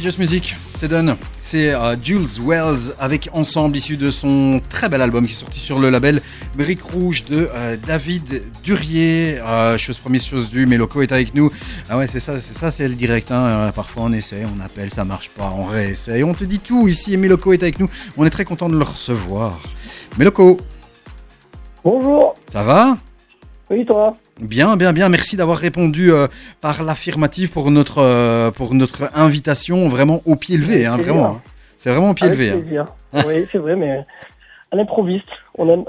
[0.01, 1.14] Just Music, c'est done.
[1.38, 5.61] C'est euh, Jules Wells avec Ensemble, issu de son très bel album qui est sorti
[5.61, 6.22] sur le label
[6.57, 9.38] Brique Rouge de euh, David Durier.
[9.41, 11.50] Euh, chose promise, chose due, Méloco est avec nous.
[11.91, 13.30] Ah ouais, c'est ça, c'est ça, c'est le direct.
[13.30, 13.70] hein.
[13.75, 17.12] Parfois on essaie, on appelle, ça marche pas, on réessaye, on te dit tout ici.
[17.14, 17.88] Et Méloco est avec nous.
[18.16, 19.61] On est très content de le recevoir.
[20.18, 20.58] Méloco,
[21.84, 22.96] Bonjour, ça va?
[23.70, 24.16] Oui toi?
[24.41, 25.08] Bien, bien, bien.
[25.08, 26.26] Merci d'avoir répondu euh,
[26.61, 31.41] par l'affirmative pour notre euh, pour notre invitation, vraiment au pied levé, hein, vraiment.
[31.76, 32.79] C'est vraiment au pied Avec levé.
[32.79, 32.87] hein.
[33.26, 34.04] oui, c'est vrai, mais
[34.71, 35.84] à l'improviste, on aime.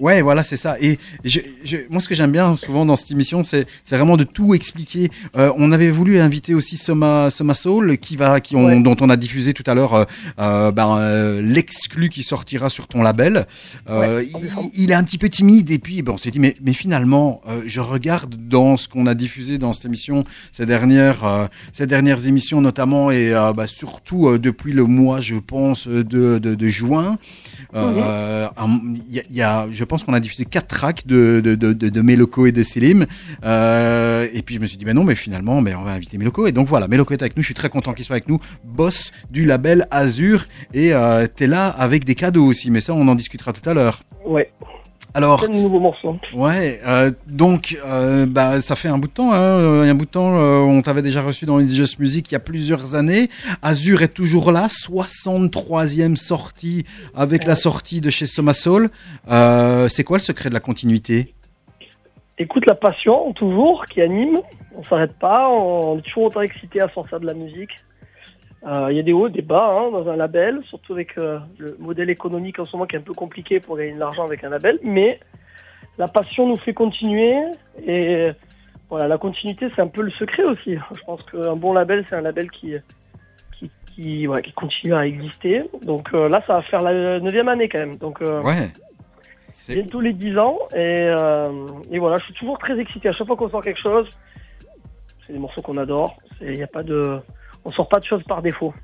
[0.00, 0.76] Ouais, voilà, c'est ça.
[0.80, 4.24] Et je, je- moi, ce que j'aime bien souvent dans cette émission, c'est vraiment de
[4.24, 5.08] tout expliquer.
[5.36, 8.80] Euh, on avait voulu inviter aussi Soma, Soma Soul, qui va, qui on- Ouais.
[8.80, 10.04] dont on a diffusé tout à l'heure euh,
[10.40, 13.46] euh, ben, euh, l'exclu qui sortira sur ton label.
[13.88, 14.28] Ouais,
[14.74, 17.80] il, est un petit peu timide et puis on s'est dit, mais, mais finalement, je
[17.80, 23.10] regarde dans ce qu'on a diffusé dans cette émission ces dernières, ces dernières émissions notamment
[23.12, 27.18] et bah, surtout depuis le mois, je pense, de, de, de juin.
[27.74, 27.80] Il
[29.10, 32.46] y, a- y a, je pense qu'on a diffusé quatre tracks de, de, de, Meloko
[32.46, 33.06] et de Selim.
[33.44, 36.18] Euh, et puis je me suis dit, ben non, mais finalement, ben, on va inviter
[36.18, 36.46] Meloko.
[36.46, 37.42] Et donc voilà, Meloko est avec nous.
[37.42, 38.38] Je suis très content qu'il soit avec nous.
[38.64, 40.46] Boss du label Azur.
[40.72, 42.70] Et euh, t'es là avec des cadeaux aussi.
[42.70, 44.02] Mais ça, on en discutera tout à l'heure.
[44.24, 44.50] Ouais,
[45.16, 46.16] Alors, plein de nouveaux morceaux.
[46.32, 49.32] Ouais, euh, donc euh, bah, ça fait un bout de temps.
[49.32, 52.34] Hein, euh, un bout de temps, euh, on t'avait déjà reçu dans Just Music il
[52.34, 53.28] y a plusieurs années.
[53.62, 56.84] Azur est toujours là, 63e sortie
[57.14, 58.90] avec la sortie de chez Soma Soul.
[59.28, 61.32] C'est quoi le secret de la continuité?
[62.36, 64.38] Écoute la passion, toujours, qui anime.
[64.76, 67.70] On s'arrête pas, on est toujours autant excité à sortir de la musique.
[68.66, 71.38] Euh, Il y a des hauts, des bas hein, dans un label, surtout avec euh,
[71.58, 74.24] le modèle économique en ce moment qui est un peu compliqué pour gagner de l'argent
[74.24, 74.78] avec un label.
[74.82, 75.20] Mais
[75.98, 77.36] la passion nous fait continuer
[77.86, 78.30] et
[78.90, 80.76] voilà, la continuité c'est un peu le secret aussi.
[80.94, 82.74] Je pense qu'un bon label c'est un label qui
[83.58, 85.64] qui, qui, ouais, qui continue à exister.
[85.82, 87.96] Donc euh, là ça va faire la neuvième année quand même.
[87.96, 88.70] Donc euh, Ouais.
[89.68, 93.26] Bientôt les 10 ans et, euh, et voilà, je suis toujours très excité à chaque
[93.26, 94.06] fois qu'on sort quelque chose.
[95.26, 96.16] C'est des morceaux qu'on adore.
[96.42, 97.18] Il y a pas de,
[97.64, 98.74] on sort pas de choses par défaut.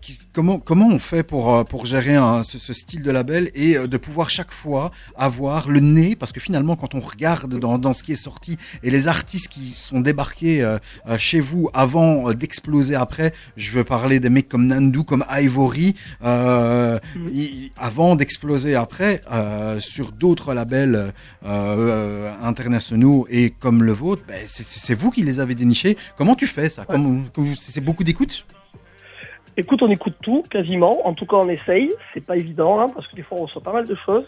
[0.00, 3.50] Qui- Comment, comment on fait pour, euh, pour gérer un- ce, ce style de label
[3.54, 6.14] et euh, de pouvoir chaque fois avoir le nez?
[6.16, 9.48] Parce que finalement, quand on regarde dans, dans ce qui est sorti et les artistes
[9.48, 10.78] qui sont débarqués euh,
[11.18, 15.94] chez vous avant d'exploser après, je veux parler des mecs comme Nandu, comme Ivory,
[16.24, 16.98] euh,
[17.32, 21.12] ils- avant d'exploser après euh, sur d'autres labels
[22.42, 25.96] internationaux et comme le vôtre, ben, c'est- vous qui les avez dénichés.
[26.16, 26.84] Comment tu fais ça?
[27.58, 28.44] C'est beaucoup d'écoute?
[29.56, 31.06] Écoute, on écoute tout, quasiment.
[31.06, 31.90] En tout cas, on essaye.
[32.12, 34.26] C'est pas évident, hein, parce que des fois, on reçoit pas mal de choses.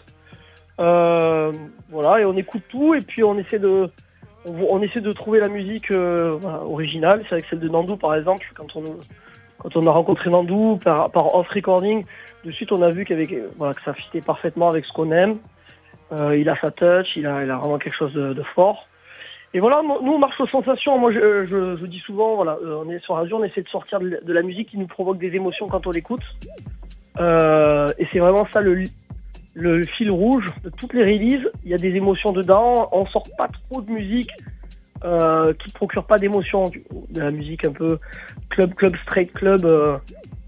[0.79, 1.51] Euh,
[1.89, 3.89] voilà, et on écoute tout, et puis on essaie de,
[4.45, 7.23] on, essaie de trouver la musique euh, voilà, originale.
[7.29, 8.83] C'est que celle de Nandou, par exemple, quand on,
[9.59, 12.05] quand on a rencontré Nandou par, par off recording,
[12.45, 15.11] de suite, on a vu qu'avec, euh, voilà, que ça fitait parfaitement avec ce qu'on
[15.11, 15.37] aime.
[16.11, 18.87] Euh, il a sa touch, il a, il a vraiment quelque chose de, de fort.
[19.53, 20.97] Et voilà, nous on marche aux sensations.
[20.99, 23.67] Moi, je, je, je dis souvent, voilà, euh, on est sur Azure, on essaie de
[23.69, 26.21] sortir de, la- musique qui nous provoque des émotions quand on l'écoute.
[27.19, 28.83] Euh, et c'est vraiment ça le,
[29.55, 31.49] le fil rouge de toutes les releases.
[31.65, 32.89] Il y a des émotions dedans.
[32.91, 34.29] On sort pas trop de musique
[35.03, 36.65] euh, qui procure pas d'émotions.
[37.09, 37.97] De la musique un peu
[38.49, 39.65] club, club, straight club.
[39.65, 39.97] euh,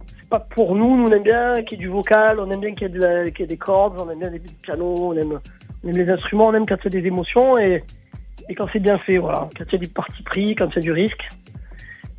[0.07, 0.95] c'est pas pour nous.
[0.97, 2.93] Nous on aime bien qu'il y ait du vocal, on aime bien qu'il y ait,
[2.93, 5.39] de la- des cordes, on aime bien des pianos, on aime,
[5.83, 7.83] on aime les instruments, on aime quand il y a des émotions et
[8.49, 9.49] et quand c'est bien fait, voilà.
[9.57, 11.27] Quand a du parti pris, quand a du risque.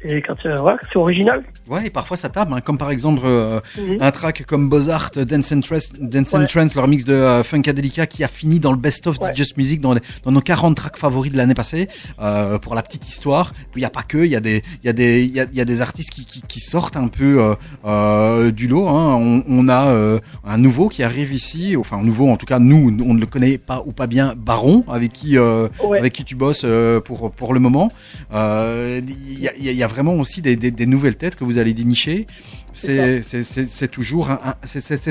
[0.04, 1.42] Et quand a- voilà, c'est original.
[1.68, 3.98] Ouais, et parfois ça tape, hein, comme par exemple euh, Mhm.
[4.00, 6.46] un track comme Bozart, Dance and Trance, Dance and Ouais.
[6.46, 9.30] Trance, leur mix de euh, Funkadelica qui a fini dans le best-of Ouais.
[9.30, 11.88] de Just Music dans, les- dans nos 40 tracks favoris de l'année passée,
[12.20, 13.52] euh, pour la petite histoire.
[13.76, 15.46] Il n'y a pas que, il y, a des- y, a des- il y, a,
[15.52, 17.54] y a des artistes qui, qui, qui sortent un peu euh,
[17.86, 18.88] euh, du lot.
[18.88, 19.14] Hein.
[19.20, 22.58] On, on a euh, un nouveau qui arrive ici, enfin un nouveau en tout cas,
[22.58, 25.98] nous, on ne le connaît pas ou pas bien, Baron, avec qui, euh, Ouais.
[25.98, 27.90] avec qui tu bosses euh, pour, pour le moment.
[28.34, 29.00] Euh,
[29.32, 31.74] Il y, a, y a vraiment aussi des, des, des nouvelles têtes que vous allez
[31.74, 32.26] dénicher.
[32.72, 34.54] C'est toujours, un,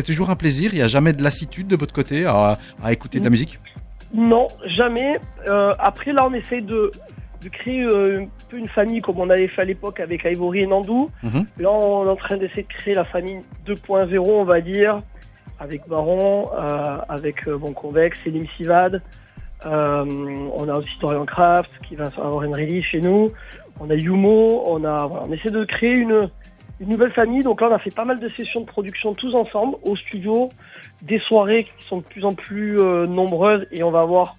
[0.06, 0.72] toujours plaisir.
[0.74, 3.38] Il n'y a jamais de lassitude de votre côté à, à écouter de la Mm.
[3.38, 3.60] musique?
[4.14, 5.18] Non, jamais.
[5.48, 6.92] Euh, après, là, on essaie de,
[7.44, 10.60] de créer euh, un peu une famille comme on avait fait à l'époque avec Ivory
[10.62, 11.10] et Nandou.
[11.24, 11.46] Mhm.
[11.60, 15.02] Là, on est en train d'essayer de créer la famille 2.0, on va dire,
[15.60, 19.02] avec Baron, euh, avec bon, Convex, Selim Sivad.
[19.66, 20.04] Euh,
[20.58, 23.32] on a aussi Dorian Kraft qui va avoir une release chez nous.
[23.82, 24.64] On a Yumo.
[24.68, 26.30] On a, voilà, on essaie de créer une,
[26.80, 27.42] nouvelle famille.
[27.42, 30.50] Donc là, on a fait pas mal de sessions de production tous ensemble au studio,
[31.02, 34.38] des soirées qui sont de plus en plus euh, nombreuses et on va avoir,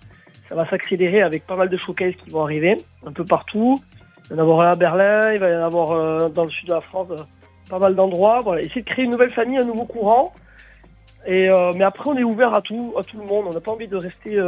[0.49, 3.79] ça va s'accélérer avec pas mal de showcases qui vont arriver un peu partout.
[4.25, 6.51] Il va y en avoir à Berlin, il va y en avoir euh, dans le
[6.51, 7.23] sud de la France, euh,
[7.69, 8.41] pas mal d'endroits.
[8.43, 10.33] Voilà, essayer de créer une nouvelle famille, un nouveau courant.
[11.25, 13.45] Et mais après, on est ouvert à tout, à tout le monde.
[13.49, 14.41] On n'a pas envie de rester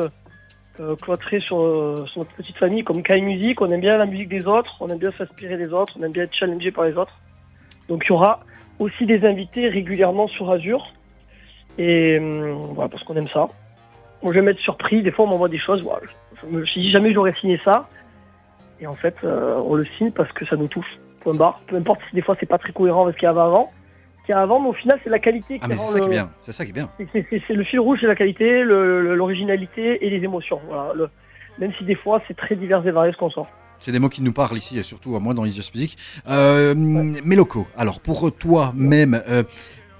[0.80, 3.60] euh, euh, cloîtré sur, euh, sur notre petite famille comme Kai Music.
[3.60, 6.12] On aime bien la musique des autres, on aime bien s'inspirer des autres, on aime
[6.12, 7.14] bien être challengé par les autres.
[7.88, 8.40] Donc il y aura
[8.78, 10.92] aussi des invités régulièrement sur Azure.
[11.78, 13.48] Et hum, voilà, parce qu'on aime ça.
[14.22, 15.02] Moi, je vais m'être surpris.
[15.02, 15.82] Des fois, on m'envoie des choses.
[15.82, 17.88] Voilà, je, je me suis dit jamais j'aurais signé ça.
[18.80, 20.98] Et en fait, euh, on le signe parce que ça nous touche.
[21.20, 21.60] Point barre.
[21.66, 23.72] Peu importe si des fois c'est pas très cohérent avec ce qu'il y avait avant.
[24.24, 26.00] Qu'il y a avant, mais au final, c'est la qualité qui Ah, mais c'est ça
[26.00, 26.30] qui est bien.
[26.40, 26.90] C'est ça qui est bien.
[26.98, 30.24] c'est- c'est- c'est c'est le fil rouge, c'est la qualité, le- le- l'originalité et les
[30.24, 30.60] émotions.
[30.66, 30.94] Voilà,
[31.58, 33.48] même si des fois c'est très divers et varié ce qu'on sort.
[33.80, 35.98] C'est des mots qui nous parlent ici, et surtout à moi dans Easy Music.
[36.28, 39.42] Euh, Méloko, alors pour toi-même, euh,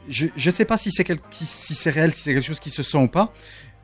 [0.08, 2.60] je ne sais pas si c'est quel- qui- si c'est réel, si c'est quelque chose
[2.60, 3.30] qui se sent ou pas.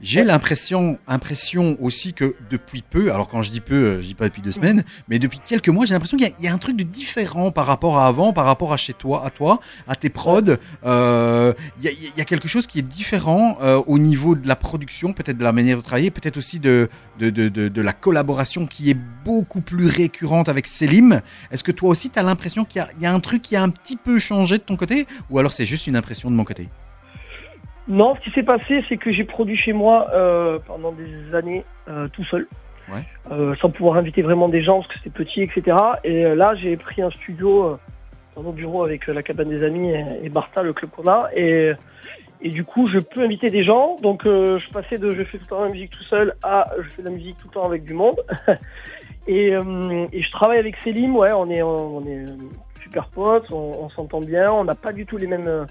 [0.03, 4.15] J'ai l'impression, impression aussi que depuis peu, alors quand je dis peu, euh, je dis
[4.15, 6.77] pas depuis deux semaines, mais depuis quelques mois, j'ai l'impression qu'il y a- un truc
[6.77, 10.09] de différent par rapport à avant, par rapport à chez toi, à toi, à tes
[10.09, 10.57] prods.
[10.85, 11.53] Euh,
[11.83, 15.37] Il y, a, quelque chose qui est différent euh, au niveau de la production, peut-être
[15.37, 19.61] de la manière de travailler, peut-être aussi de, de, de, la collaboration qui est beaucoup
[19.61, 21.21] plus récurrente avec Selim.
[21.51, 23.63] Est-ce que toi aussi, tu as l'impression qu'il y y a un truc qui a
[23.63, 26.45] un petit peu changé de ton côté Ou alors c'est juste une impression de mon
[26.45, 26.69] côté?
[27.91, 31.65] Non, ce qui s'est passé, c'est que j'ai produit chez moi euh, pendant des années
[31.89, 32.47] euh, tout seul,
[32.89, 33.03] Ouais.
[33.31, 35.77] Euh, sans pouvoir inviter vraiment des gens parce que c'était petit, etc.
[36.03, 37.79] Et là, j'ai pris un studio
[38.35, 41.31] dans nos bureaux avec la cabane des amis et, et Bartha, le club qu'on a.
[41.35, 41.73] Et,
[42.41, 43.97] et du coup, je peux inviter des gens.
[44.03, 46.89] Donc, je passais de je fais tout le temps la musique tout seul à je
[46.91, 48.21] fais de la musique tout le temps avec du monde.
[49.29, 51.15] et, et je travaille avec Célim.
[51.17, 52.25] Ouais, on est, on est
[52.83, 54.51] super potes, on, on s'entend bien.
[54.51, 55.67] On n'a pas du tout les mêmes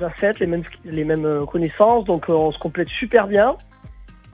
[0.00, 2.04] assets, les mêmes, les mêmes euh, connaissances.
[2.04, 3.56] Donc, euh, on se complète super bien.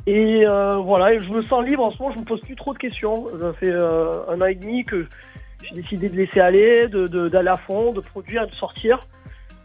[0.06, 2.72] Et euh, voilà, je me sens libre en ce moment, je me pose plus trop
[2.72, 3.26] de questions.
[3.40, 5.06] Ça fait un an et demi que
[5.62, 8.98] j'ai décidé de laisser aller, de- de- d'aller à fond, de produire de sortir.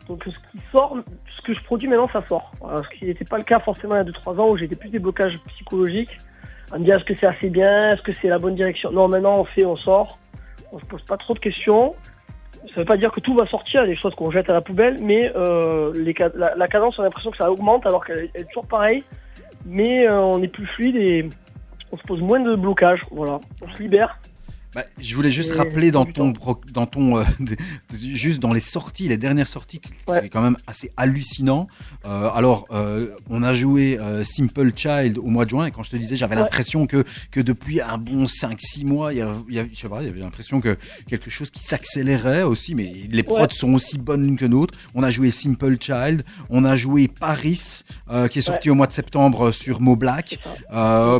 [0.09, 0.97] Donc ce qui sort,
[1.29, 2.51] ce que je produis maintenant, ça sort.
[2.59, 4.75] Voilà, ce qui n'était pas le cas forcément il y a 2-3 ans où j'étais
[4.75, 6.17] plus des blocages psychologiques.
[6.73, 8.91] À me dire est-ce que c'est assez bien, est-ce que c'est la bonne direction?
[8.91, 10.19] Non, maintenant on fait, on sort.
[10.73, 11.95] On se pose pas trop de questions.
[12.69, 14.49] Ça veut pas dire que tout va sortir, il y a des choses qu'on jette
[14.49, 15.91] à la poubelle, mais euh,
[16.55, 19.03] la, cadence, on a l'impression que ça augmente alors qu'elle est- elle est toujours pareille
[19.65, 21.29] mais euh, on est plus fluide et
[21.93, 23.05] on se pose moins de blocages.
[23.11, 24.17] Voilà, on se libère.
[24.75, 26.33] Bah, je voulais juste rappeler dans ton,
[26.73, 27.23] dans ton, euh,
[27.93, 30.19] juste dans les sorties, les dernières sorties, qui Ouais.
[30.23, 31.67] c'est quand même assez hallucinant.
[32.05, 35.91] Euh, alors, euh, on a joué Simple Child au mois de juin, et quand je
[35.91, 36.41] te disais, j'avais Ouais.
[36.41, 39.79] l'impression que, que depuis un bon 5-6 mois, il y a, il y a- je
[39.79, 40.75] sais pas, il y avait l'impression que
[41.07, 43.47] quelque chose qui s'accélérait aussi, mais les prods Ouais.
[43.51, 44.73] sont aussi bonnes l'une que l'autre.
[44.95, 47.83] On a joué Simple Child, on a joué Paris,
[48.31, 50.39] qui est sorti au mois de septembre sur Mo Black.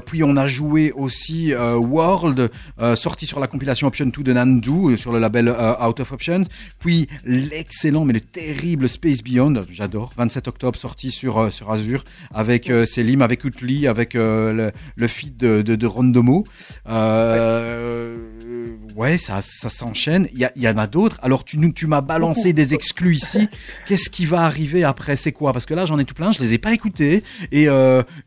[0.08, 2.50] Puis on a joué aussi World,
[2.96, 6.12] sorti sur la compilation Option 2 de Nandu, euh, sur le label euh, Out of
[6.12, 6.44] Options.
[6.80, 12.04] Puis l'excellent mais le terrible Space Beyond, j'adore, 27 octobre, sorti sur, euh, sur Azure,
[12.34, 16.44] avec euh, Selim, avec Utli, avec euh, le, feed de, de, de Rondomo.
[18.96, 20.28] Ouais, ça, ça s'enchaîne.
[20.34, 21.20] Il y, en a d'autres.
[21.24, 23.50] Alors tu, tu m'as balancé des exclus ici.
[23.88, 25.16] Qu'est-ce qui va arriver après?
[25.16, 25.52] C'est quoi?
[25.52, 27.24] Parce que là, j'en ai tout plein, je les ai pas écoutés.
[27.52, 27.68] Et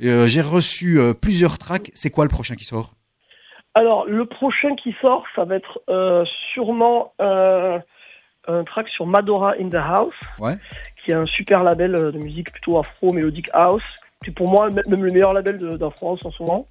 [0.01, 1.93] j'ai reçu plusieurs tracks.
[1.95, 2.96] C'est quoi le prochain qui sort?
[3.77, 6.25] Alors, le prochain qui sort, ça va être euh,
[6.55, 7.79] sûrement euh,
[8.49, 10.55] un track sur Madora in the House, Ouais.
[11.05, 13.83] qui est un super label euh, de musique plutôt afro, mélodique house.
[14.25, 16.65] C'est pour moi même le meilleur label d'afro en ce moment.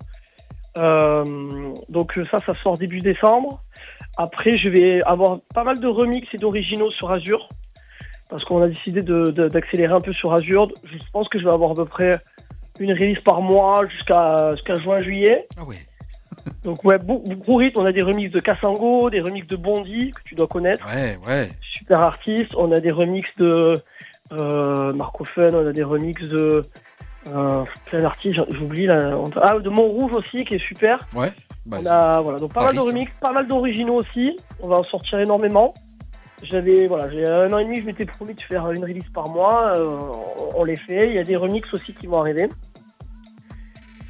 [0.78, 1.24] Euh,
[1.90, 3.60] donc euh, ça, ça sort début décembre.
[4.18, 7.48] Après, je vais avoir pas mal de remix et d'originaux sur Azure,
[8.30, 10.70] parce qu'on a décidé d'accélérer un peu sur Azure.
[10.86, 12.16] Je pense que je vais avoir à peu près
[12.80, 15.48] une release par mois jusqu'à jusqu'à juin-juillet.
[15.60, 15.62] Ah.
[16.64, 20.22] Donc ouais, gros rythme, on a des remixes de Kassango, des remixes de Bondy, que
[20.24, 21.50] tu dois connaître, Ouais, ouais.
[21.62, 23.76] super artiste, on a des remixes de
[24.32, 26.64] euh, Marco Fun, on a des remixes de
[27.34, 31.00] euh, plein d'artistes, j'oublie là, ah, de Montrouge aussi, qui est super.
[31.16, 31.32] Ouais.
[31.66, 34.78] Bah, On a, voilà, donc pas mal de remixes, pas mal d'originaux aussi, on va
[34.78, 35.74] en sortir énormément.
[36.44, 39.30] J'avais, voilà, j'ai un an et demi, je m'étais promis de faire une release par
[39.30, 39.90] mois, euh,
[40.54, 42.48] on, on les fait, il y a des remixes aussi qui vont arriver.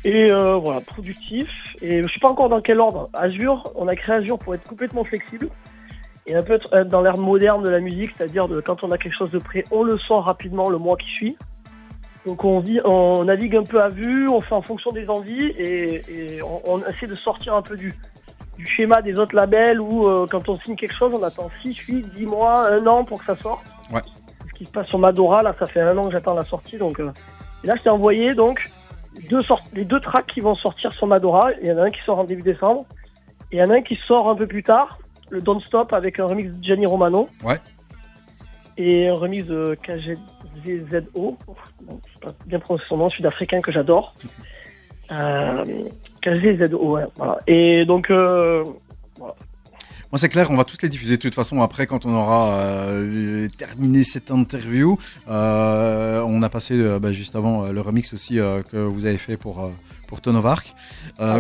[0.06, 1.50] Et euh, voilà, productif.
[1.82, 3.10] Et je sais pas encore dans quel ordre.
[3.14, 5.50] Azure, on a créé Azure pour être complètement flexible
[6.28, 8.92] et un peu être être dans l'ère moderne de la musique, c'est-à-dire de quand on
[8.92, 11.38] a quelque chose de prêt, on le sort rapidement le mois qui suit.
[12.26, 15.48] Donc on, vit, on navigue un peu à vue, on fait en fonction des envies
[15.58, 17.94] et, et on, on essaie de sortir un peu du,
[18.58, 21.76] du schéma des autres labels où euh, quand on signe quelque chose, on attend 6,
[21.76, 23.66] 8, 10 mois, un an pour que ça sorte.
[23.92, 24.02] Ouais.
[24.48, 26.78] Ce qui se passe sur Madora, là, ça fait un an que j'attends la sortie.
[26.78, 27.12] Donc, euh,
[27.64, 28.64] et là, je t'ai envoyé donc
[29.24, 29.40] deux
[29.74, 31.52] les deux tracks qui vont sortir sur Madora.
[31.62, 32.86] Il y en a un qui sort en début décembre
[33.52, 35.94] et il y en a un qui sort un peu plus tard, le Don't Stop
[35.94, 37.28] avec un remix de Gianni Romano.
[37.44, 37.60] Ouais.
[38.78, 41.38] et un remix de KGZO,
[42.48, 44.14] bien prononcer son nom, sud-africain que j'adore.
[45.12, 45.64] Euh,
[46.22, 47.38] KGZO, ouais, voilà.
[47.48, 48.64] Et donc, euh,
[50.16, 52.54] Moi, c'est clair, on va tous les diffuser de toute façon après quand on aura
[52.54, 54.98] euh, terminé cette interview.
[55.28, 59.36] Euh, on a passé euh, bah, juste avant le remix aussi que vous avez fait
[59.36, 59.74] pour,
[60.08, 60.74] pour Ton of Arc.
[61.20, 61.40] Ah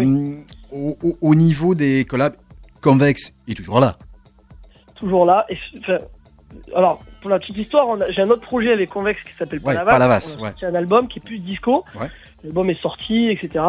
[0.73, 2.35] au, au- au niveau des collabs,
[2.81, 3.97] Convex est toujours là.
[4.95, 5.45] toujours là.
[5.47, 5.99] Et, enfin,
[6.75, 9.91] alors, pour la petite histoire, j'ai un autre projet avec Convex qui s'appelle Ouais, Palavas.
[9.93, 10.49] Palavas, on a ouais.
[10.49, 11.85] sorti un album qui est plus disco.
[11.97, 12.09] Ouais.
[12.43, 13.63] L'album est sorti, etc.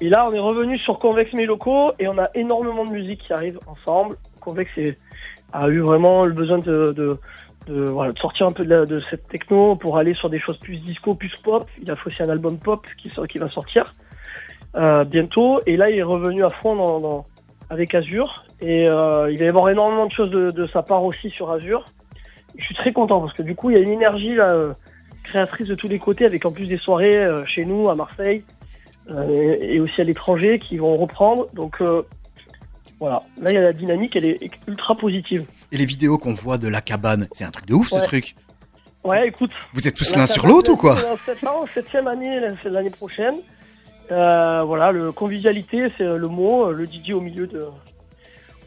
[0.00, 3.22] Et là, on est revenu sur Convex Mes Locaux et on a énormément de musique
[3.22, 4.16] qui arrive ensemble.
[4.42, 4.70] Convex
[5.52, 7.18] a eu vraiment le besoin de, de,
[7.66, 10.38] de, voilà, de sortir un peu de, la- de cette techno pour aller sur des
[10.38, 11.64] choses plus disco, plus pop.
[11.80, 13.94] Il a fait aussi un album pop qui, qui va sortir
[14.76, 15.60] euh, bientôt.
[15.66, 17.24] Et là, il est revenu à fond dans, dans-
[17.70, 18.44] avec Azure.
[18.60, 21.84] Et euh, il va y avoir énormément de choses de, sa part aussi sur Azure.
[22.58, 24.72] Je suis très content parce que du coup, il y a une énergie là, euh,
[25.24, 28.44] créatrice de tous les côtés, avec en plus des soirées euh, chez nous, à Marseille,
[29.28, 31.46] et, et aussi à l'étranger, qui vont reprendre.
[31.54, 32.02] Donc euh,
[33.00, 35.44] voilà, là, il y a la dynamique, elle est ultra positive.
[35.72, 38.34] Et les vidéos qu'on voit de la cabane, c'est un truc de ouf ce truc.
[39.04, 39.52] Ouais, écoute.
[39.74, 43.36] Vous êtes tous l'un sur l'autre ou quoi euh, non, septième année, c'est l'année prochaine.
[44.10, 46.66] Euh, voilà, le convivialité, c'est le mot.
[46.68, 47.64] euh, Le DJ au milieu de,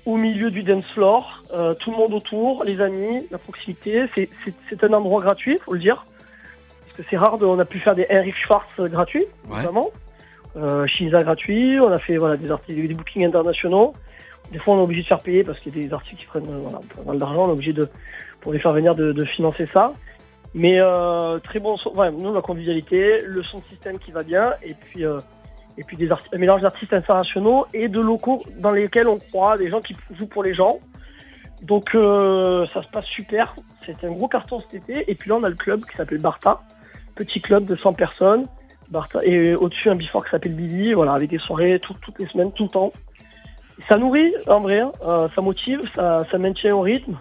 [0.06, 4.06] au milieu du dance floor, euh, tout le monde autour, les amis, la proximité.
[4.16, 6.06] C'est, un endroit gratuit, faut le dire,
[6.86, 7.38] parce que c'est rare.
[7.38, 9.58] De, on a pu faire des Henrik Schwartz euh, gratuits, Ouais.
[9.62, 9.90] notamment.
[10.60, 10.86] Euh,
[11.24, 11.80] gratuit.
[11.80, 13.94] On a fait voilà des des bookings internationaux.
[14.52, 16.26] Des fois, on est obligé de faire payer parce qu'il y a des artistes qui
[16.26, 17.44] prennent euh, voilà, pas mal d'argent.
[17.46, 17.88] On est obligé de,
[18.42, 19.94] pour les faire venir, de, de financer ça.
[20.56, 24.74] Mais euh, très bon ouais, nous la convivialité, le son système qui va bien, et
[24.74, 25.20] puis euh,
[25.78, 29.70] et puis des un mélange d'artistes internationaux et de locaux dans lesquels on croit, des
[29.70, 30.80] gens qui jouent pour les gens.
[31.62, 33.54] Donc ça se passe super,
[33.86, 35.12] c'est un gros carton cet été.
[35.12, 36.58] Et puis là on a le club qui s'appelle Barta,
[37.16, 38.44] petit club de 100 personnes.
[39.24, 42.52] Et au-dessus un before qui s'appelle Billy, voilà avec des soirées tout- toutes les semaines,
[42.54, 42.92] tout le temps.
[43.88, 47.18] Ça nourrit en vrai, hein, euh, ça motive, ça maintient au rythme.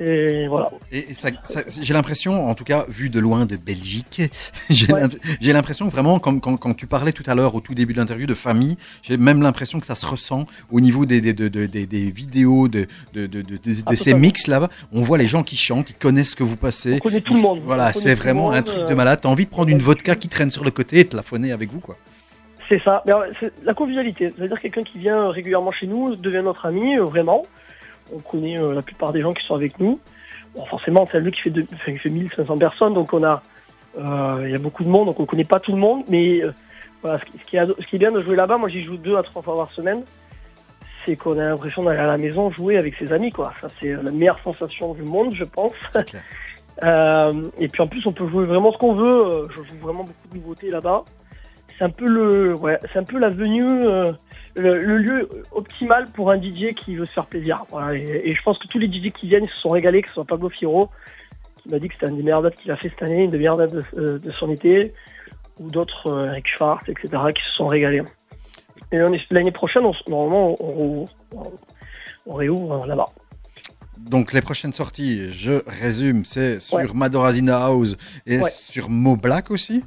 [0.00, 0.68] Et voilà.
[0.92, 4.22] Et et ça- ça- j'ai l'impression, en tout cas, vu de loin de Belgique,
[4.70, 5.02] j'ai Ouais.
[5.40, 8.34] l'impression vraiment, quand, quand tu parlais tout à l'heure au tout début de l'interview de
[8.34, 11.86] famille, j'ai même l'impression que ça se ressent au niveau des, des, de- de- des,
[11.86, 14.68] des vidéos de, de, de, de, de- de Ah, ces mix là-bas.
[14.92, 16.94] On voit les gens qui chantent, qui connaissent ce que vous passez.
[16.96, 17.60] On connaît tout le monde.
[17.64, 19.20] Voilà, c'est vraiment un truc euh, de malade.
[19.22, 21.52] T'as envie de prendre une vodka qui traîne sur le côté et de la faunner
[21.52, 21.96] avec vous, quoi.
[22.68, 23.02] C'est ça.
[23.06, 23.12] Mais,
[23.64, 24.30] la convivialité.
[24.36, 27.44] C'est-à-dire quelqu'un qui vient régulièrement chez nous devient notre ami, euh, vraiment.
[28.14, 29.98] On connaît euh, la plupart des gens qui sont avec nous.
[30.54, 33.42] Bon, forcément, c'est lui qui fait, deux- enfin, qui fait 1500 personnes, donc on a,
[33.98, 36.04] euh, il y a beaucoup de monde, donc on connaît pas tout le monde.
[36.08, 36.52] Mais euh,
[37.02, 38.82] voilà, ce qui, ce qui est, ce qui est bien de jouer là-bas, moi j'y
[38.82, 40.02] joue deux à trois fois par semaine,
[41.04, 43.52] c'est qu'on a l'impression d'aller à la maison jouer avec ses amis, quoi.
[43.60, 45.72] Ça, c'est la meilleure sensation du monde, je pense.
[46.84, 49.48] Euh, et puis en plus, on peut jouer vraiment ce qu'on veut.
[49.50, 51.04] Je joue vraiment beaucoup de nouveautés là-bas.
[51.78, 54.12] C'est un peu le, ouais, c'est un peu la venue, euh,
[54.56, 57.64] le, le lieu optimal pour un DJ qui veut se faire plaisir.
[57.70, 60.08] Voilà, et, et je pense que tous les DJ qui viennent se sont régalés, que
[60.08, 60.88] ce soit Pablo Firo,
[61.62, 63.30] qui m'a dit que c'était une des meilleures dates qu'il a fait cette année, une
[63.30, 64.92] des meilleures dates de, euh, de son été,
[65.60, 68.02] ou d'autres, euh, Eric Schwartz, etc., qui se sont régalés.
[68.92, 68.98] Et
[69.30, 71.52] l'année prochaine, on, normalement, on, on,
[72.26, 73.06] on réouvre euh, là-bas.
[73.98, 76.86] Donc les prochaines sorties, je résume, c'est sur Ouais.
[76.94, 77.96] Madorazina House
[78.26, 78.50] et Ouais.
[78.50, 79.82] sur Mo Black aussi?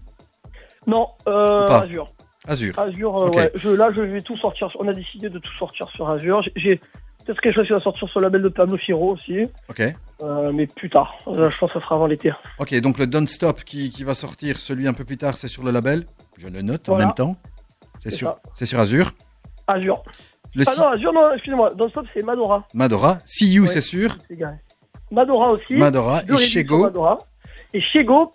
[0.88, 2.12] Non, euh, Azure.
[2.50, 2.78] Azure.
[2.80, 3.52] Azure, euh, ouais.
[3.56, 4.68] Je, là, je vais tout sortir.
[4.80, 6.42] On a décidé de tout sortir sur Azure.
[6.56, 6.78] J'ai-
[7.26, 9.82] peut-être quelque chose qui va sortir sur le label de Pablo Firo aussi, Ok.
[10.24, 11.14] euh, mais plus tard.
[11.28, 12.32] Euh, je pense que ça sera avant l'été.
[12.58, 15.48] Ok, donc le Don't Stop qui, qui va sortir, celui un peu plus tard, c'est
[15.48, 16.06] sur le label.
[16.38, 17.36] Je le note en même temps.
[18.00, 19.12] C'est sur, sur Azure.
[19.68, 20.02] Azure.
[20.56, 21.70] Le Ah si- non, Azure, non, excusez-moi.
[21.76, 22.66] Don't Stop, c'est Madora.
[22.74, 23.20] Madora.
[23.26, 23.68] See You, Ouais.
[23.68, 24.18] c'est sûr.
[25.12, 25.76] Madora aussi.
[25.76, 26.80] Madora et Shego.
[26.84, 27.18] Madora.
[27.74, 28.34] Et Shego,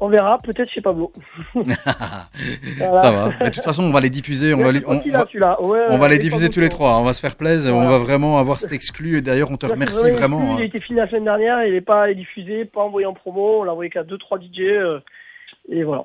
[0.00, 1.12] on verra, peut-être chez Pablo.
[1.54, 3.00] Voilà.
[3.00, 3.30] Ça va.
[3.40, 4.52] Mais de toute façon, on va les diffuser.
[4.54, 5.62] On va, les, on, celui-là.
[5.62, 6.98] Ouais, on va les diffuser tous les trois.
[6.98, 7.74] On va se faire plaisir.
[7.74, 9.18] On va vraiment avoir cet exclu.
[9.18, 10.38] Et D'ailleurs, on te Là, remercie vraiment vraiment.
[10.40, 10.56] exclu, hein.
[10.58, 13.60] Il a été fini la semaine dernière, il n'est pas diffusé, pas envoyé en promo,
[13.60, 14.60] on l'a envoyé qu'à 2-3 DJ.
[14.60, 14.98] euh,
[15.70, 16.04] et voilà.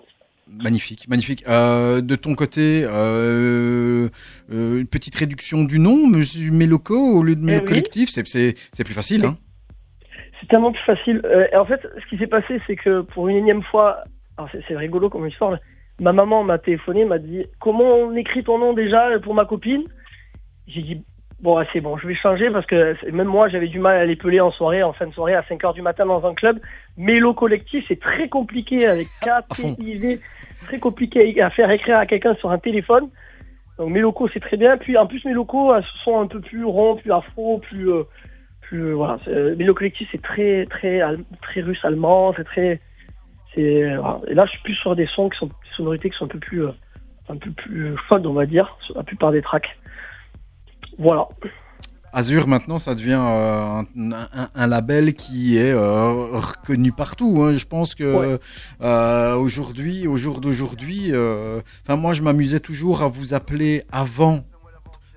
[0.52, 1.44] Magnifique, magnifique.
[1.48, 4.10] Euh, de ton côté, euh,
[4.52, 7.68] une petite réduction du nom, Monsieur Méloco, au lieu de Mélo Eh oui.
[7.68, 9.26] Collectif, c'est- plus facile.
[9.26, 9.38] Hein
[10.40, 11.22] C'est tellement plus facile.
[11.26, 14.03] Euh, et en fait, ce qui s'est passé, c'est que pour une énième fois,
[14.38, 15.60] alors c'est rigolo comme histoire, mais
[15.99, 19.84] ma maman m'a téléphoné, m'a dit comment on écrit ton nom déjà pour ma copine?
[20.68, 21.03] J'ai dit
[21.41, 24.40] bon, c'est bon, je vais changer parce que même moi, j'avais du mal à l'épeler
[24.40, 26.60] en soirée, en fin de soirée, à 5 heures du matin dans un club.
[26.98, 29.76] Mélo collectif, c'est très compliqué avec K, À fond.
[29.76, 30.20] T, I, V,
[30.66, 33.10] très compliqué à faire écrire à quelqu'un sur un téléphone.
[33.78, 34.78] Donc mes locaux, c'est très bien.
[34.78, 38.03] Puis en plus, mes locaux euh, sont un peu plus ronds, plus afro, plus, euh,
[38.70, 39.18] plus voilà.
[39.26, 41.02] c'est- Mais le collectif c'est très très
[41.41, 42.80] très russe allemand, c'est très
[43.54, 44.22] c'est voilà.
[44.28, 46.30] et là je suis plus sur des sons qui sont des sonorités qui sont un
[46.38, 46.72] peu plus euh,
[47.30, 49.70] un peu plus chaudes on va dire sur la plupart des tracks.
[50.98, 51.28] Voilà.
[52.12, 57.38] Azure, maintenant, ça devient euh, un, un- un label qui est euh, reconnu partout.
[57.44, 57.54] hein.
[57.54, 58.40] Je pense que Ouais.
[58.82, 64.40] euh, aujourd'hui, au jour d'aujourd'hui, euh, enfin moi, je m'amusais toujours à vous appeler avant.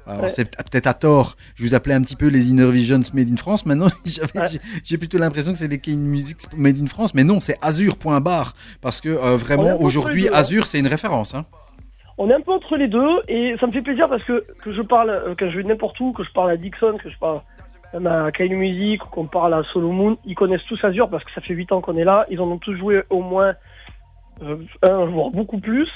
[0.07, 0.29] Alors Ouais.
[0.29, 1.37] c'est peut- peut-être à tort.
[1.55, 3.65] Je vous appelais un petit peu les Inner Visions Made in France.
[3.67, 3.87] Maintenant,
[4.35, 4.47] Ouais.
[4.85, 7.15] j'ai- plutôt l'impression que c'est les Kane Music Made in France.
[7.15, 7.97] Mais non, c'est Azure.
[7.97, 8.55] Point barre.
[8.81, 10.33] Parce que euh, vraiment, aujourd'hui, hein.
[10.35, 11.35] Azure, c'est une référence.
[11.35, 11.45] hein.
[12.19, 14.73] On est un peu entre les deux et ça me fait plaisir parce que que
[14.73, 17.19] je parle euh, que je vais n'importe où, que je parle à Dixon, que je
[17.19, 17.41] parle
[17.95, 21.41] même à Kainu Music qu'on parle à Solomon, ils connaissent tous Azure parce que ça
[21.41, 23.55] fait 8 ans qu'on est là, ils en ont tous joué au moins
[24.83, 25.89] un voire beaucoup plus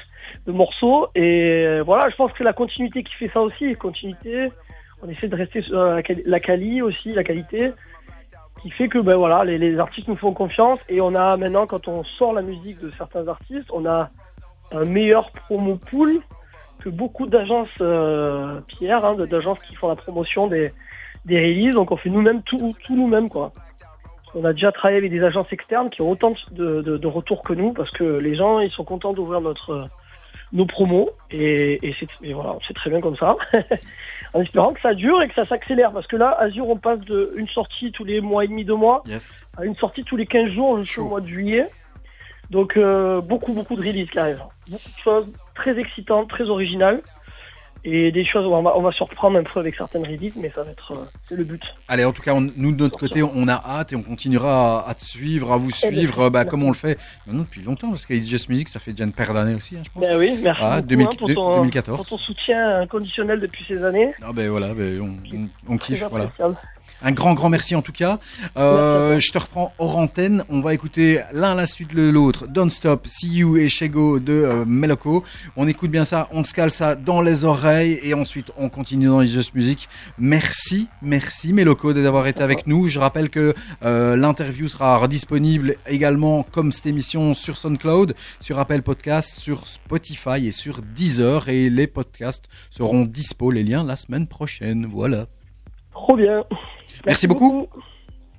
[0.47, 3.75] de morceaux et euh, voilà, je pense que c'est la continuité qui fait ça aussi,
[3.75, 4.51] continuité.
[5.03, 7.73] On essaie de rester sur la, quali- la quali aussi, la qualité
[8.63, 11.67] qui fait que ben voilà, les, les artistes nous font confiance et on a maintenant
[11.67, 14.11] quand on sort la musique de certains artistes, on a
[14.73, 16.21] un meilleur promo pool
[16.81, 20.73] que beaucoup d'agences euh, Pierre, hein, d'agences qui font la promotion des,
[21.25, 21.75] des releases.
[21.75, 23.53] Donc on fait nous-mêmes tout, tout nous-mêmes quoi.
[24.39, 27.43] On a déjà travaillé avec des agences externes qui ont autant de, de, de retours
[27.43, 29.89] que nous parce que les gens ils sont contents d'ouvrir notre
[30.53, 33.35] nos promos et, et c'est voilà c'est très bien comme ça
[34.35, 37.01] en espérant que ça dure et que ça s'accélère parce que là Azure on passe
[37.01, 39.37] de une sortie tous les mois et demi deux mois Yes.
[39.57, 41.67] à une sortie tous les 15 jours jusqu'au mois de juillet.
[42.51, 44.45] Donc euh, beaucoup beaucoup de releases qui arrivent.
[44.71, 47.01] Beaucoup de choses très excitantes, très originales.
[47.89, 50.51] Et des choses où on va, on va surprendre un peu avec certaines releases, mais
[50.53, 51.05] ça va être euh,
[51.37, 51.63] le but.
[51.87, 54.81] Allez, en tout cas, on- nous de notre côté, on a hâte et on continuera
[54.81, 56.99] à, à te suivre, à vous Eh bien, suivre, bah, comme on le fait
[57.29, 59.83] maintenant depuis longtemps, parce qu'Ace Just Music, ça fait déjà une paire d'années aussi, hein,
[59.85, 60.05] je pense.
[60.05, 61.97] Ben oui, merci Ah, beaucoup 2000 hein, pour, ton, 2014.
[61.99, 64.13] pour ton soutien inconditionnel depuis ces années.
[64.21, 66.29] Ah ben voilà, ben, on, on- kiffe, voilà.
[67.03, 68.19] Un grand, grand merci en tout cas.
[68.57, 70.45] Euh, je te reprends hors antenne.
[70.49, 72.47] On va écouter l'un la suite de l'autre.
[72.47, 75.23] Don't Stop, See You et Shego de euh, Meloko.
[75.57, 79.07] On écoute bien ça, on se cale ça dans les oreilles et ensuite on continue
[79.07, 79.89] dans les Just Music.
[80.19, 82.89] Merci, merci Meloko d'avoir été avec nous.
[82.89, 83.55] Je rappelle que
[83.85, 90.47] euh, l'interview sera disponible également comme cette émission sur SoundCloud, sur Apple Podcast, sur Spotify
[90.47, 94.87] et sur Deezer et les podcasts seront dispo les liens la semaine prochaine.
[94.87, 95.27] Voilà.
[95.93, 96.45] Trop bien.
[97.07, 97.69] Merci beaucoup.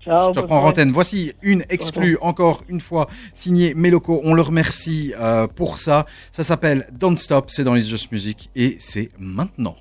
[0.03, 0.29] Ciao.
[0.29, 0.91] Je te reprends antenne.
[0.91, 4.21] Voici une exclue, encore une fois, signée Meloko.
[4.23, 6.05] On le remercie euh, pour ça.
[6.31, 9.75] Ça s'appelle Don't Stop, c'est dans les Just Music et c'est maintenant.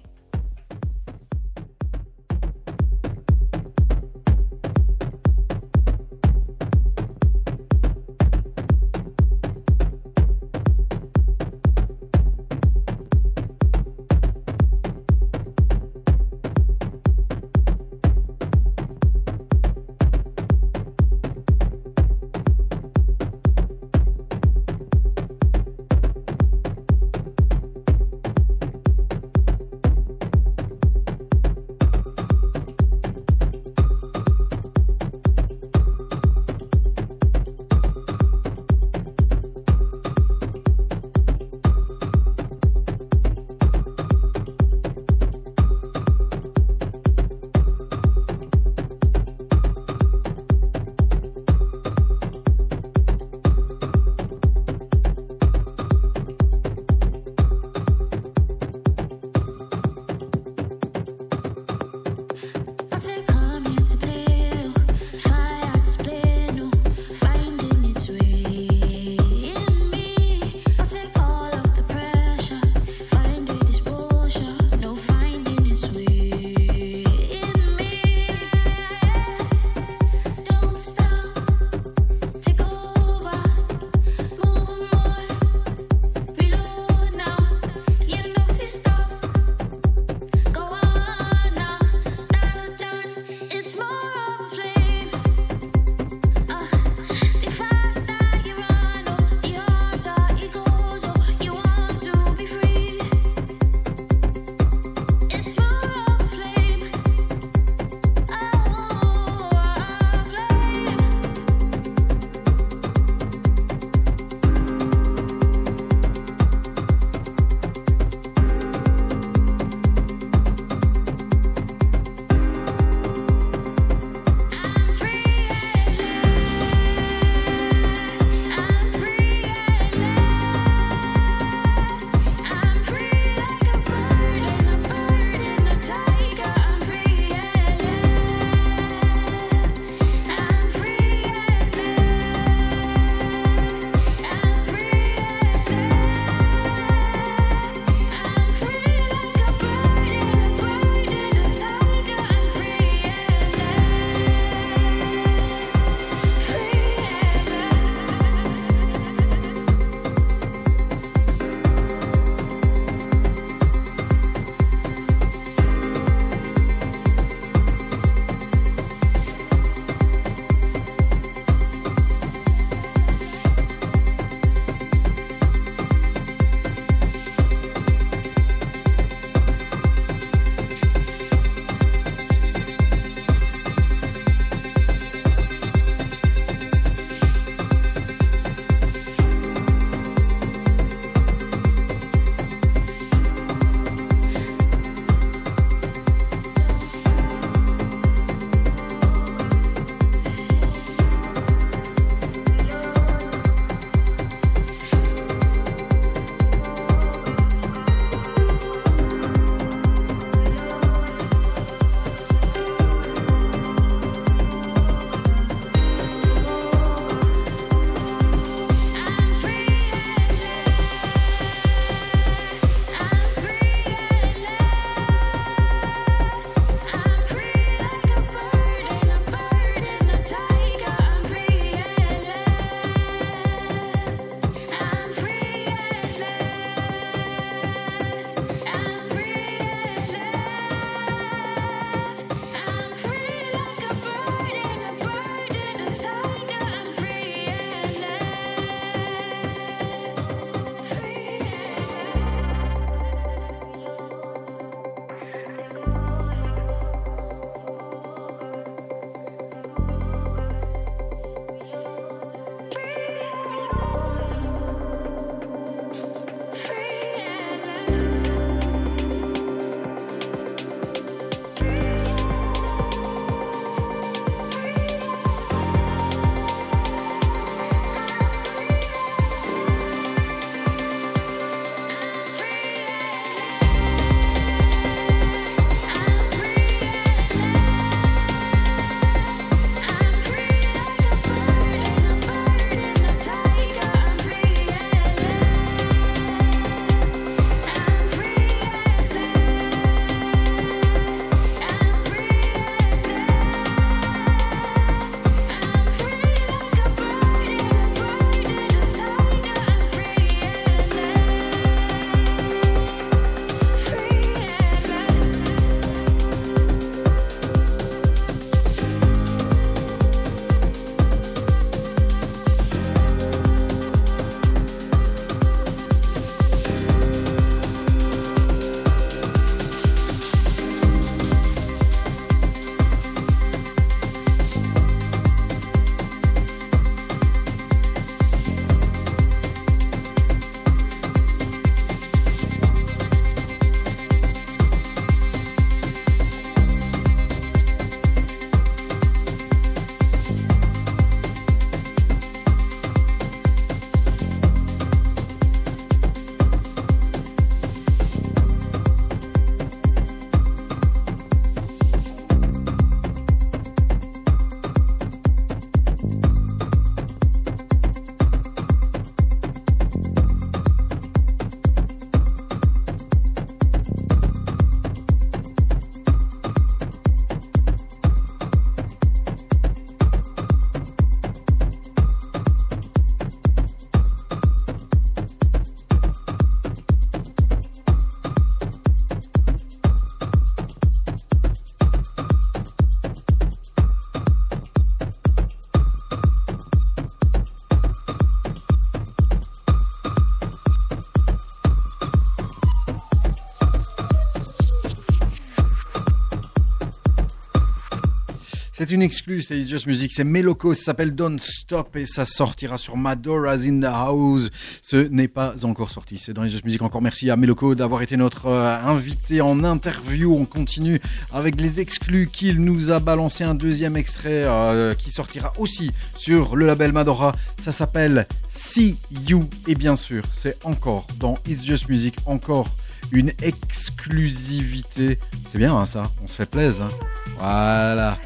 [408.87, 412.79] C'est une exclue, c'est Just Music, c'est Meloco, ça s'appelle Don't Stop et ça sortira
[412.79, 414.49] sur Madora's in the House.
[414.81, 416.83] Ce n'est pas encore sorti, c'est dans It's Just Music.
[416.83, 420.37] Encore merci à Meloco d'avoir été notre euh, invité en interview.
[420.37, 421.01] On continue
[421.33, 426.55] avec les exclus qu'il nous a balancé un deuxième extrait euh, qui sortira aussi sur
[426.55, 427.35] le label Madora.
[427.61, 428.99] Ça s'appelle See
[429.29, 432.69] You et bien sûr, c'est encore dans It's Just Music, encore
[433.11, 435.19] une exclusivité.
[435.49, 436.85] C'est bien hein, ça, on se fait plaisir.
[436.85, 436.89] hein.
[437.37, 438.17] Voilà.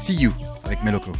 [0.00, 0.32] See You
[0.64, 1.12] avec Meloco.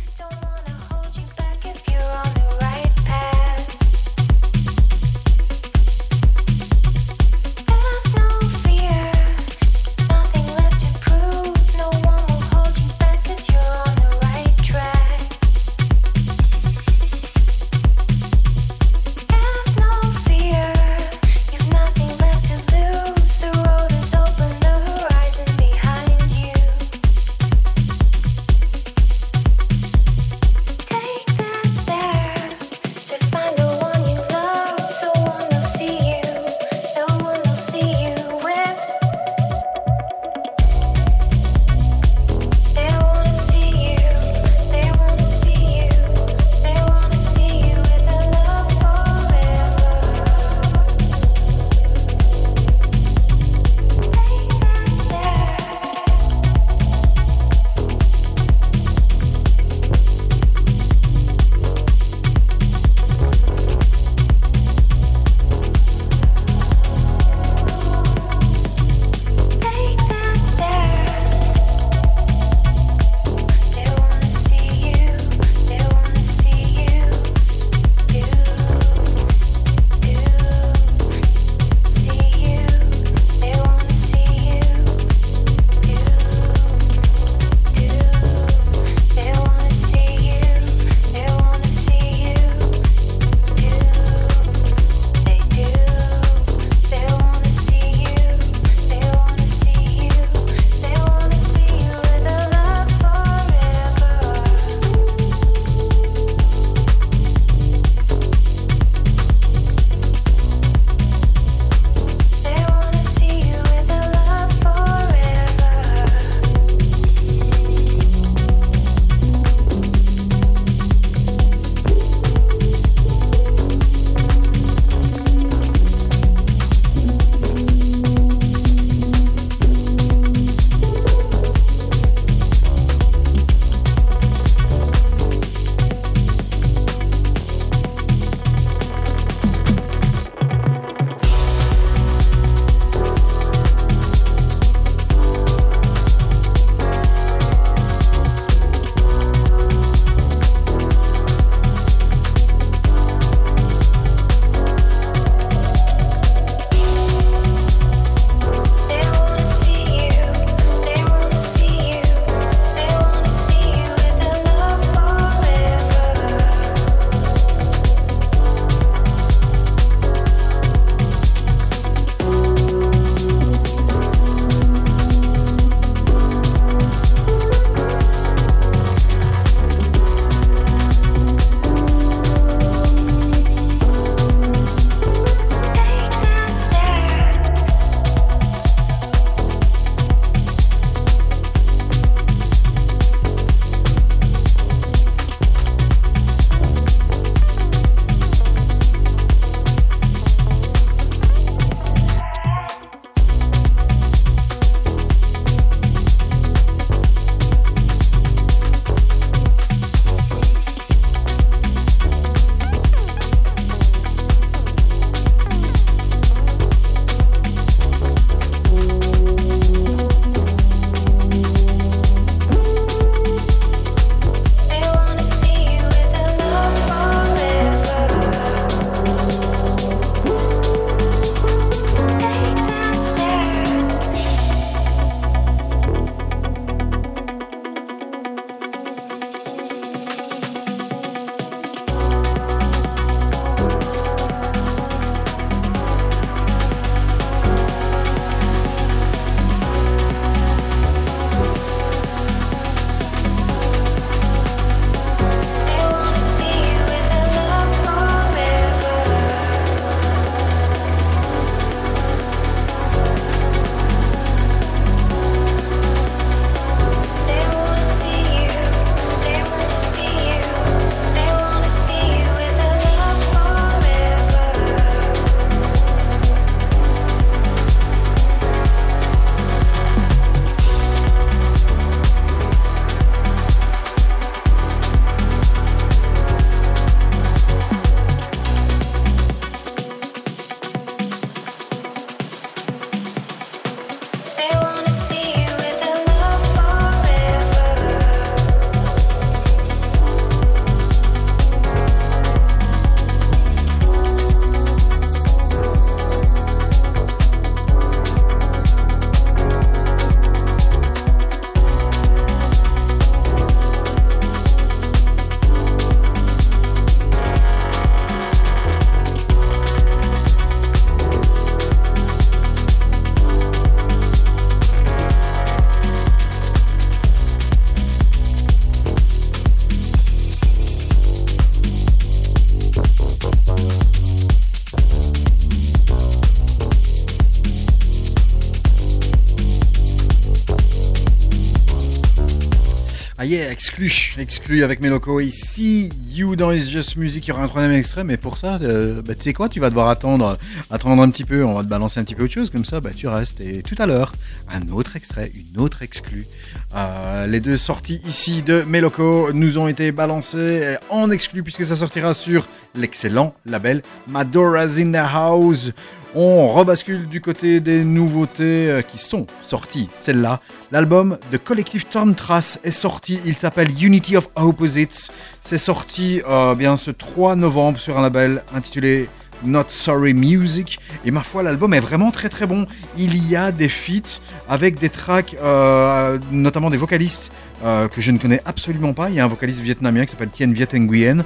[343.50, 344.80] Exclu, exclu avec.
[344.82, 348.38] Et See You dans It's Just Music, il y aura un troisième extrait, mais pour
[348.38, 350.38] ça, euh, bah, tu sais quoi, tu vas devoir attendre,
[350.70, 352.80] attendre un petit peu, on va te balancer un petit peu autre chose, comme ça,
[352.80, 353.40] bah, tu restes.
[353.40, 354.12] Et tout à l'heure,
[354.50, 356.26] un autre extrait, une autre exclu.
[356.74, 361.76] Euh, les deux sorties ici de Meloco nous ont été balancées en exclu, puisque ça
[361.76, 365.72] sortira sur l'excellent label Madora's in the House.
[366.16, 369.88] On rebascule du côté des nouveautés euh, qui sont sorties.
[369.92, 370.40] Celle-là,
[370.72, 373.20] l'album de Collective Tom Trace est sorti.
[373.24, 375.12] Il s'appelle Unity of Opposites.
[375.40, 379.08] C'est sorti euh, bien ce 3 novembre sur un label intitulé
[379.44, 380.80] Not Sorry Music.
[381.04, 382.66] Et ma foi, l'album est vraiment très très bon.
[382.96, 384.18] Il y a des feats
[384.48, 387.30] avec des tracks, euh, notamment des vocalistes
[387.62, 389.10] que je ne connais absolument pas.
[389.10, 391.24] Il y a un vocaliste vietnamien qui s'appelle Tien Viet Nguyen.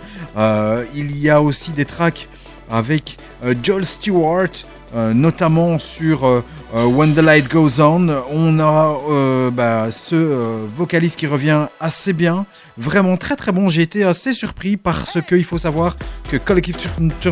[0.92, 2.28] Il y a aussi des tracks
[2.68, 3.18] avec
[3.62, 4.48] Joel Stewart,
[4.94, 6.42] notamment sur euh,
[6.74, 8.08] euh, When the Light Goes On.
[8.32, 12.46] On a euh, bah, ce euh, vocaliste qui revient assez bien,
[12.78, 13.68] vraiment très très bon.
[13.68, 15.96] J'ai été assez surpris parce que il faut savoir
[16.30, 16.88] que Collective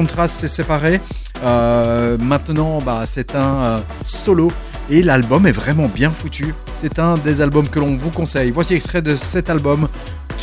[0.08, 1.00] Trace s'est séparé.
[1.44, 4.52] Euh, maintenant, bah, c'est un euh, solo.
[4.90, 6.54] Et l'album est vraiment bien foutu.
[6.74, 8.50] C'est un des albums que l'on vous conseille.
[8.50, 9.88] Voici extrait de cet album,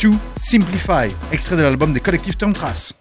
[0.00, 1.14] To Simplify.
[1.30, 2.99] Extrait de l'album des Collective Turn Trace.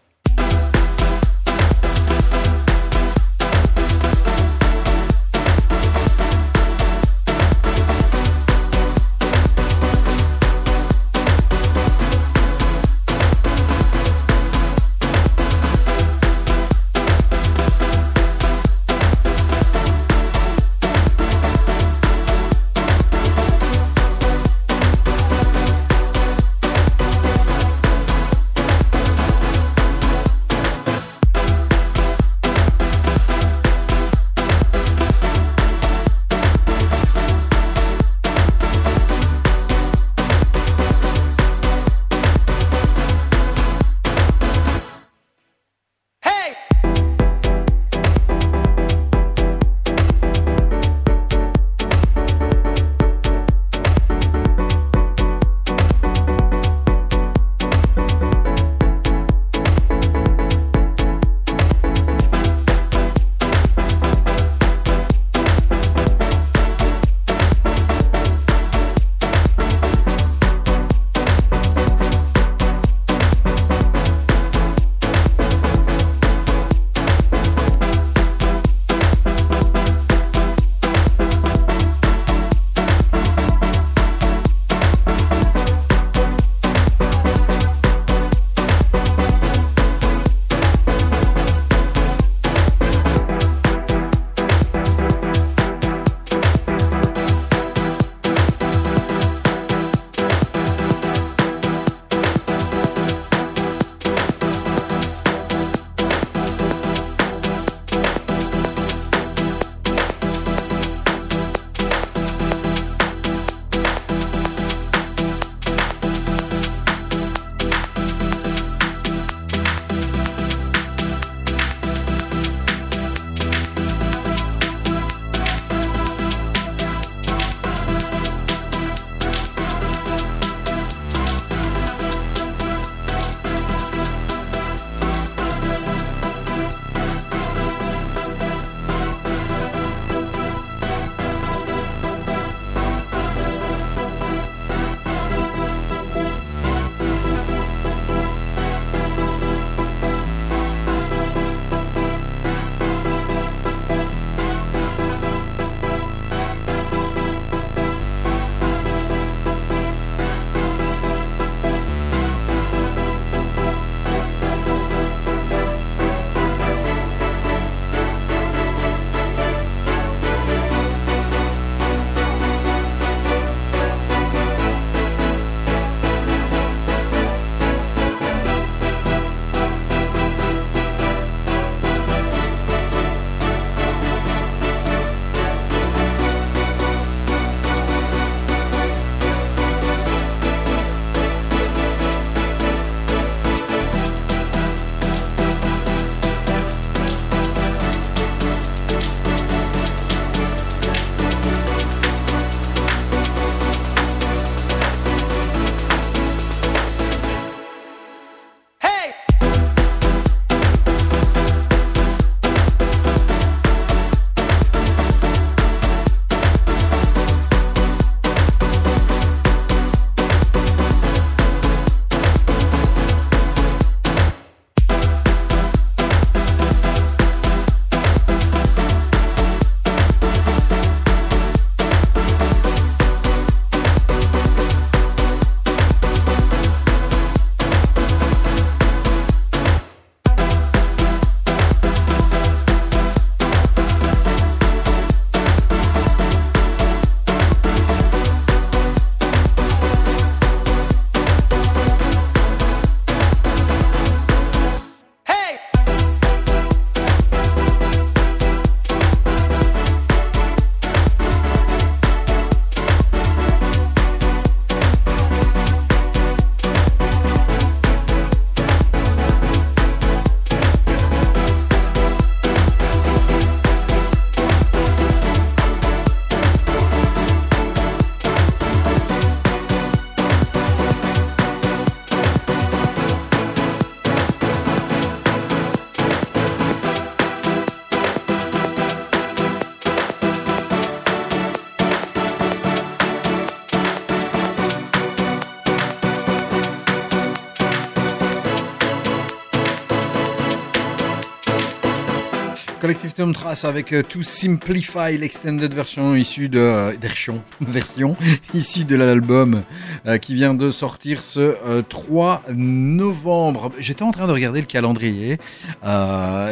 [303.27, 308.15] Trace avec euh, To Simplify l'extended version issue de euh, version, version
[308.53, 309.63] issue de l'album
[310.05, 313.73] euh, qui vient de sortir ce euh, 3 novembre.
[313.77, 315.37] J'étais en train de regarder le calendrier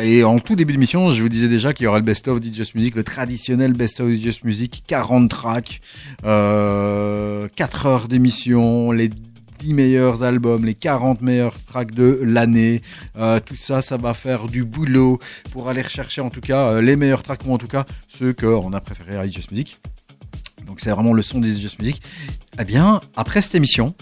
[0.03, 2.43] et en tout début d'émission, je vous disais déjà qu'il y aura le best of
[2.43, 5.79] DJ Music, le traditionnel best of DJ Music, 40 tracks,
[6.25, 9.09] euh, 4 heures d'émission, les
[9.59, 12.81] 10 meilleurs albums, les 40 meilleurs tracks de l'année.
[13.17, 15.19] Euh, tout ça, ça va faire du boulot
[15.51, 18.33] pour aller rechercher en tout cas euh, les meilleurs tracks ou en tout cas ceux
[18.33, 19.79] qu'on a préférés à Just Music.
[20.65, 22.01] Donc c'est vraiment le son des Just Music.
[22.59, 23.93] Eh bien, après cette émission,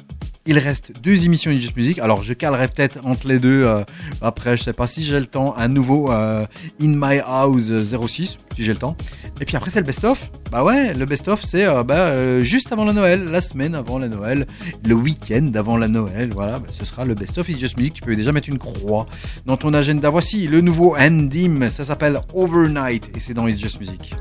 [0.46, 2.00] il reste deux émissions de Just Music.
[2.00, 3.84] Alors je calerai peut-être entre les deux euh,
[4.22, 6.46] après, je sais pas si j'ai le temps, un nouveau euh,
[6.82, 8.96] In My House 06, si j'ai le temps.
[9.42, 10.30] Et puis après c'est le best-of.
[10.52, 13.98] Bah ouais, le best-of c'est euh, bah, euh, juste avant la Noël, la semaine avant
[13.98, 14.46] la Noël,
[14.86, 16.30] le week-end avant la Noël.
[16.34, 17.96] Voilà, bah, ce sera le best-of It's Just Music.
[17.96, 19.08] Tu peux déjà mettre une croix
[19.46, 20.10] dans ton agenda.
[20.10, 24.16] Voici le nouveau Andim, ça s'appelle Overnight et c'est dans It's Just Music.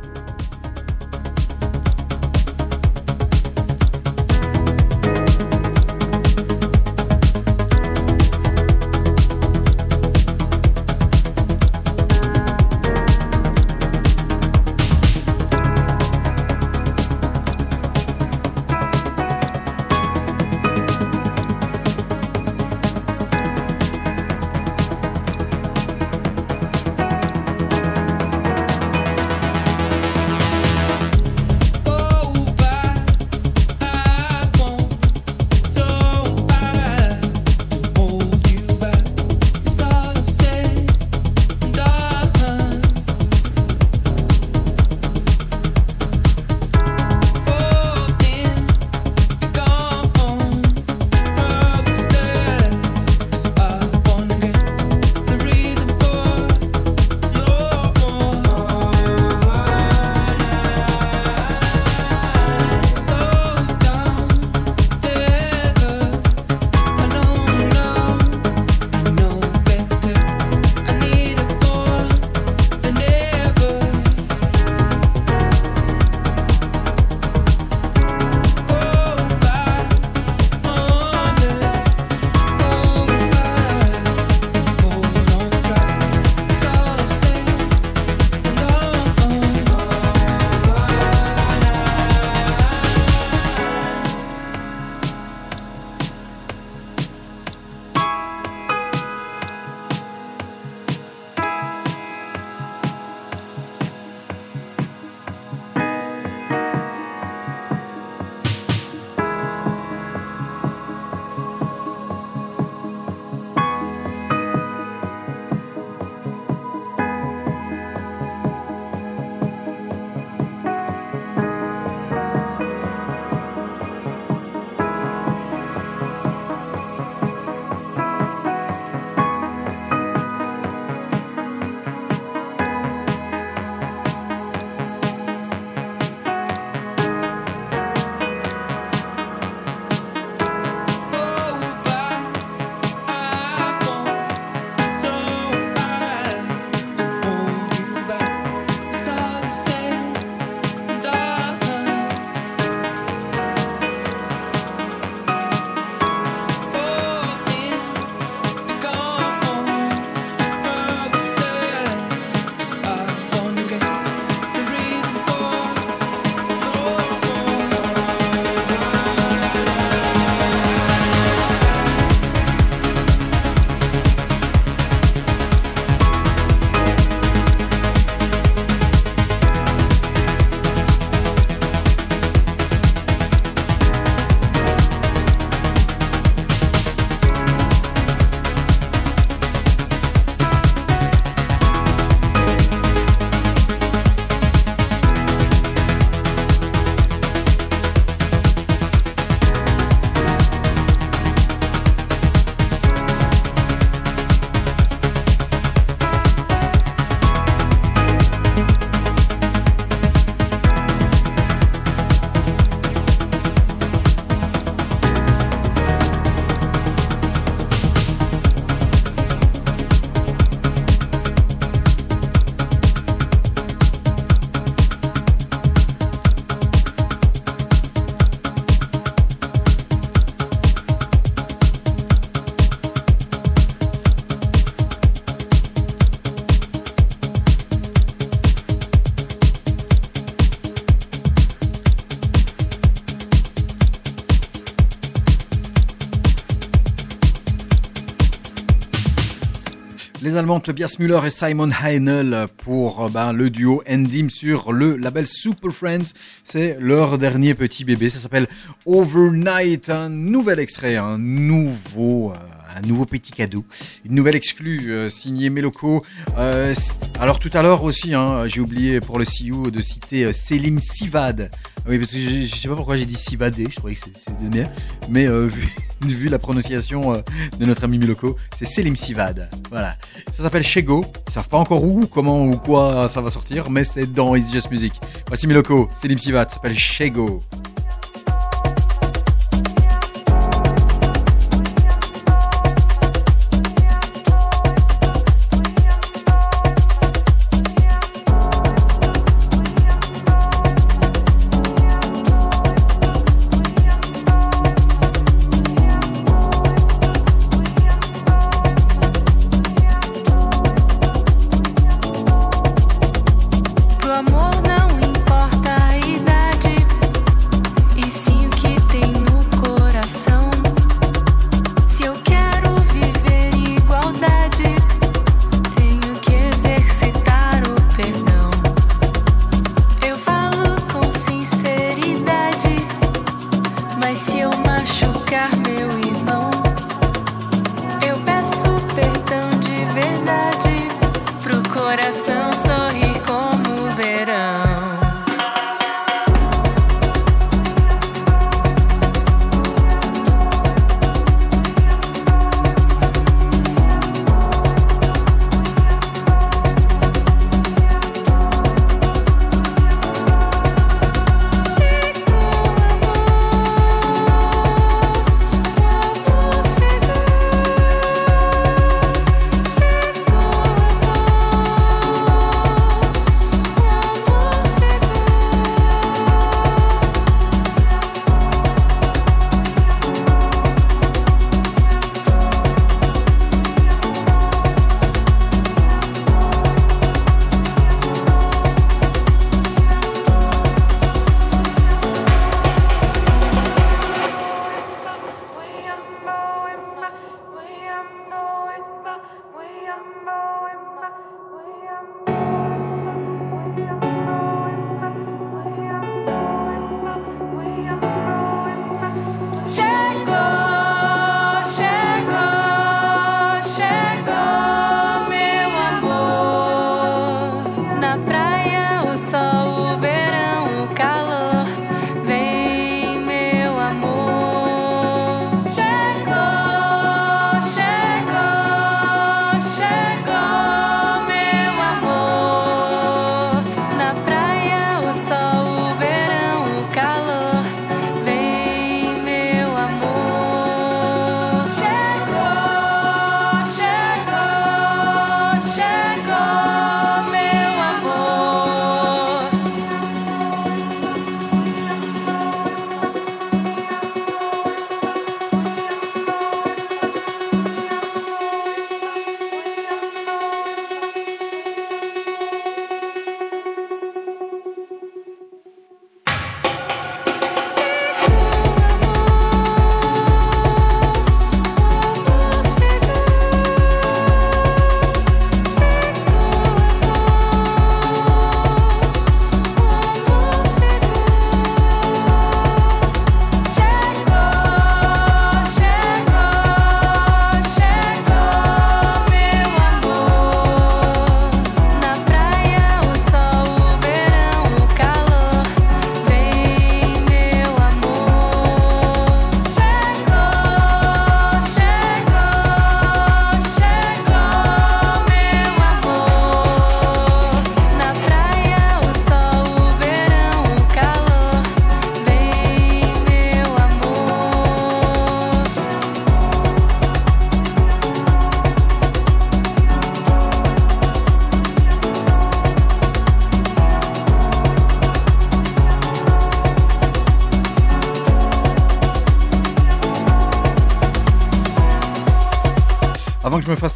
[250.34, 254.96] Les Allemands Tobias Müller et Simon Heinel pour euh, ben, le duo Endim sur le
[254.96, 256.10] label Super Friends.
[256.42, 258.08] C'est leur dernier petit bébé.
[258.08, 258.48] Ça s'appelle
[258.84, 259.90] Overnight.
[259.90, 262.32] Un nouvel extrait, un nouveau.
[262.32, 262.34] euh,
[262.76, 263.64] un nouveau petit cadeau,
[264.04, 266.04] une nouvelle exclue euh, signée Meloko.
[266.36, 270.32] S- alors tout à l'heure aussi, hein, j'ai oublié pour le CEO de citer euh,
[270.32, 271.50] Selim Sivad.
[271.52, 274.02] Ah Oui, parce que je, je sais pas pourquoi j'ai dit Sivadé, je croyais que
[274.02, 274.68] c'était bien,
[275.08, 275.68] mais vu,
[276.12, 277.22] vu la prononciation euh,
[277.58, 279.48] de notre ami Miloko, c'est Selim Sivad.
[279.70, 279.96] Voilà.
[280.32, 281.04] Ça s'appelle Shego.
[281.28, 284.52] Ils savent pas encore où, comment ou quoi ça va sortir, mais c'est dans It's
[284.52, 284.92] Just Music.
[285.28, 287.42] Voici Miloko, Selim Sivad, s'appelle Shego.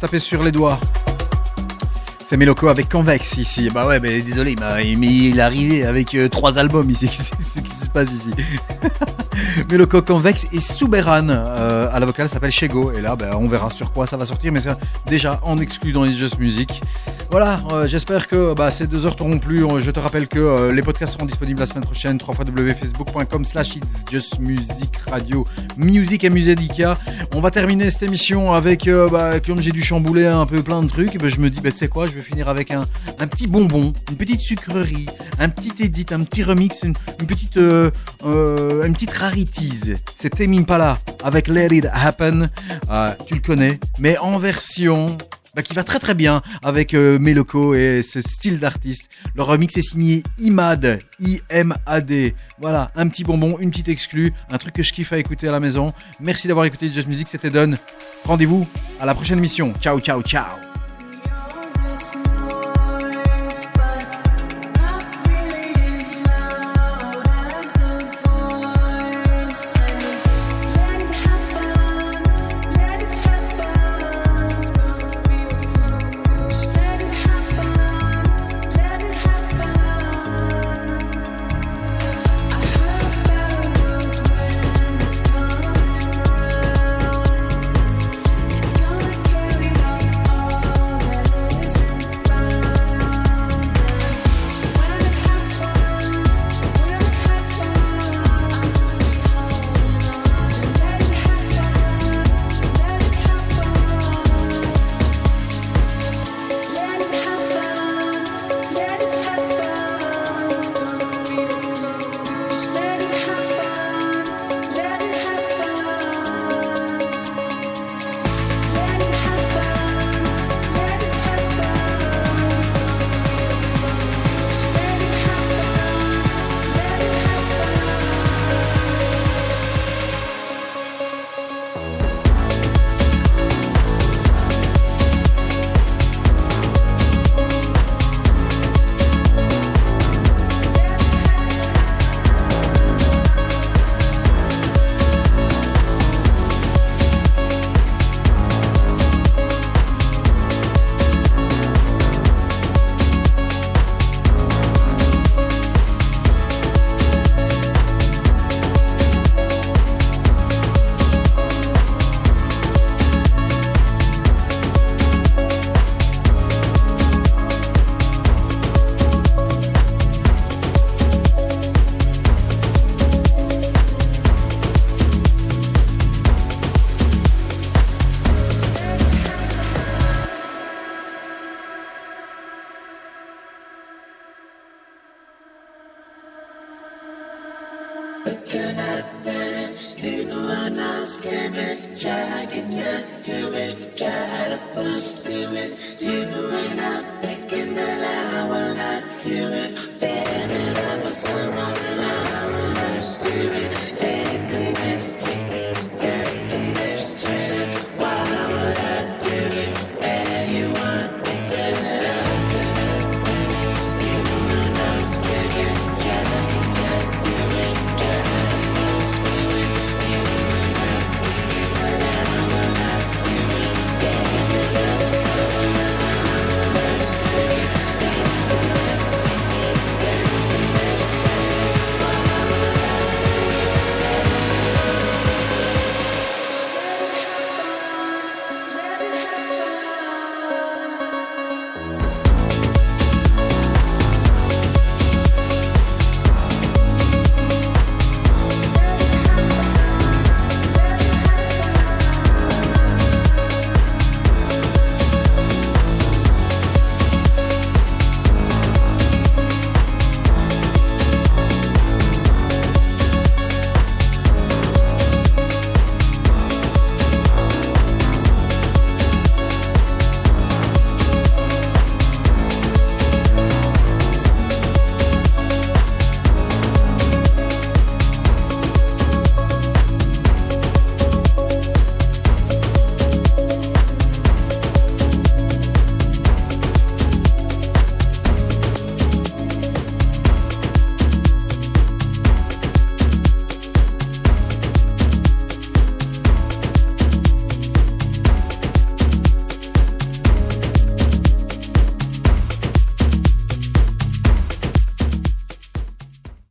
[0.09, 0.79] Taper sur les doigts.
[2.17, 3.69] C'est Meloko avec Convex ici.
[3.71, 7.07] Bah ouais, mais désolé, il, m'a- il est arrivé avec euh, trois albums ici.
[7.09, 7.31] Qu'est-ce
[7.61, 8.31] qui se se passe ici?
[9.71, 12.91] Mais le coq convexe et Souberan euh, à la vocale s'appelle Shego.
[12.91, 14.71] Et là, ben, on verra sur quoi ça va sortir, mais c'est
[15.05, 16.81] déjà en exclu dans les Just Music.
[17.31, 19.63] Voilà, euh, j'espère que bah, ces deux heures t'auront plu.
[19.79, 22.17] Je te rappelle que les podcasts seront disponibles la semaine prochaine.
[22.25, 25.45] www.facebook.com slash it's just music radio
[25.77, 26.97] music et musedica.
[27.35, 30.81] On va terminer cette émission avec, euh, bah, comme j'ai dû chambouler un peu plein
[30.81, 32.85] de trucs, bah, je me dis, bah, tu sais quoi, je vais finir avec un,
[33.27, 35.05] petit bonbon, une petite sucrerie,
[35.39, 36.95] un petit edit, un petit remix, une,
[37.27, 37.91] petite, euh,
[38.25, 39.97] euh, une petite raritise.
[40.15, 40.65] C'est Tame
[41.23, 42.49] avec Let It Happen.
[42.89, 45.15] Euh, tu le connais, mais en version
[45.55, 49.09] bah, qui va très très bien avec euh, Meloko et ce style d'artiste.
[49.39, 52.35] Le remix est signé Imad, I-M-A-D.
[52.59, 55.51] Voilà, un petit bonbon, une petite exclue, un truc que je kiffe à écouter à
[55.53, 55.93] la maison.
[56.19, 57.77] Merci d'avoir écouté Just Music, c'était Don.
[58.25, 58.67] Rendez-vous
[58.99, 59.71] à la prochaine émission.
[59.79, 60.68] Ciao, ciao, ciao.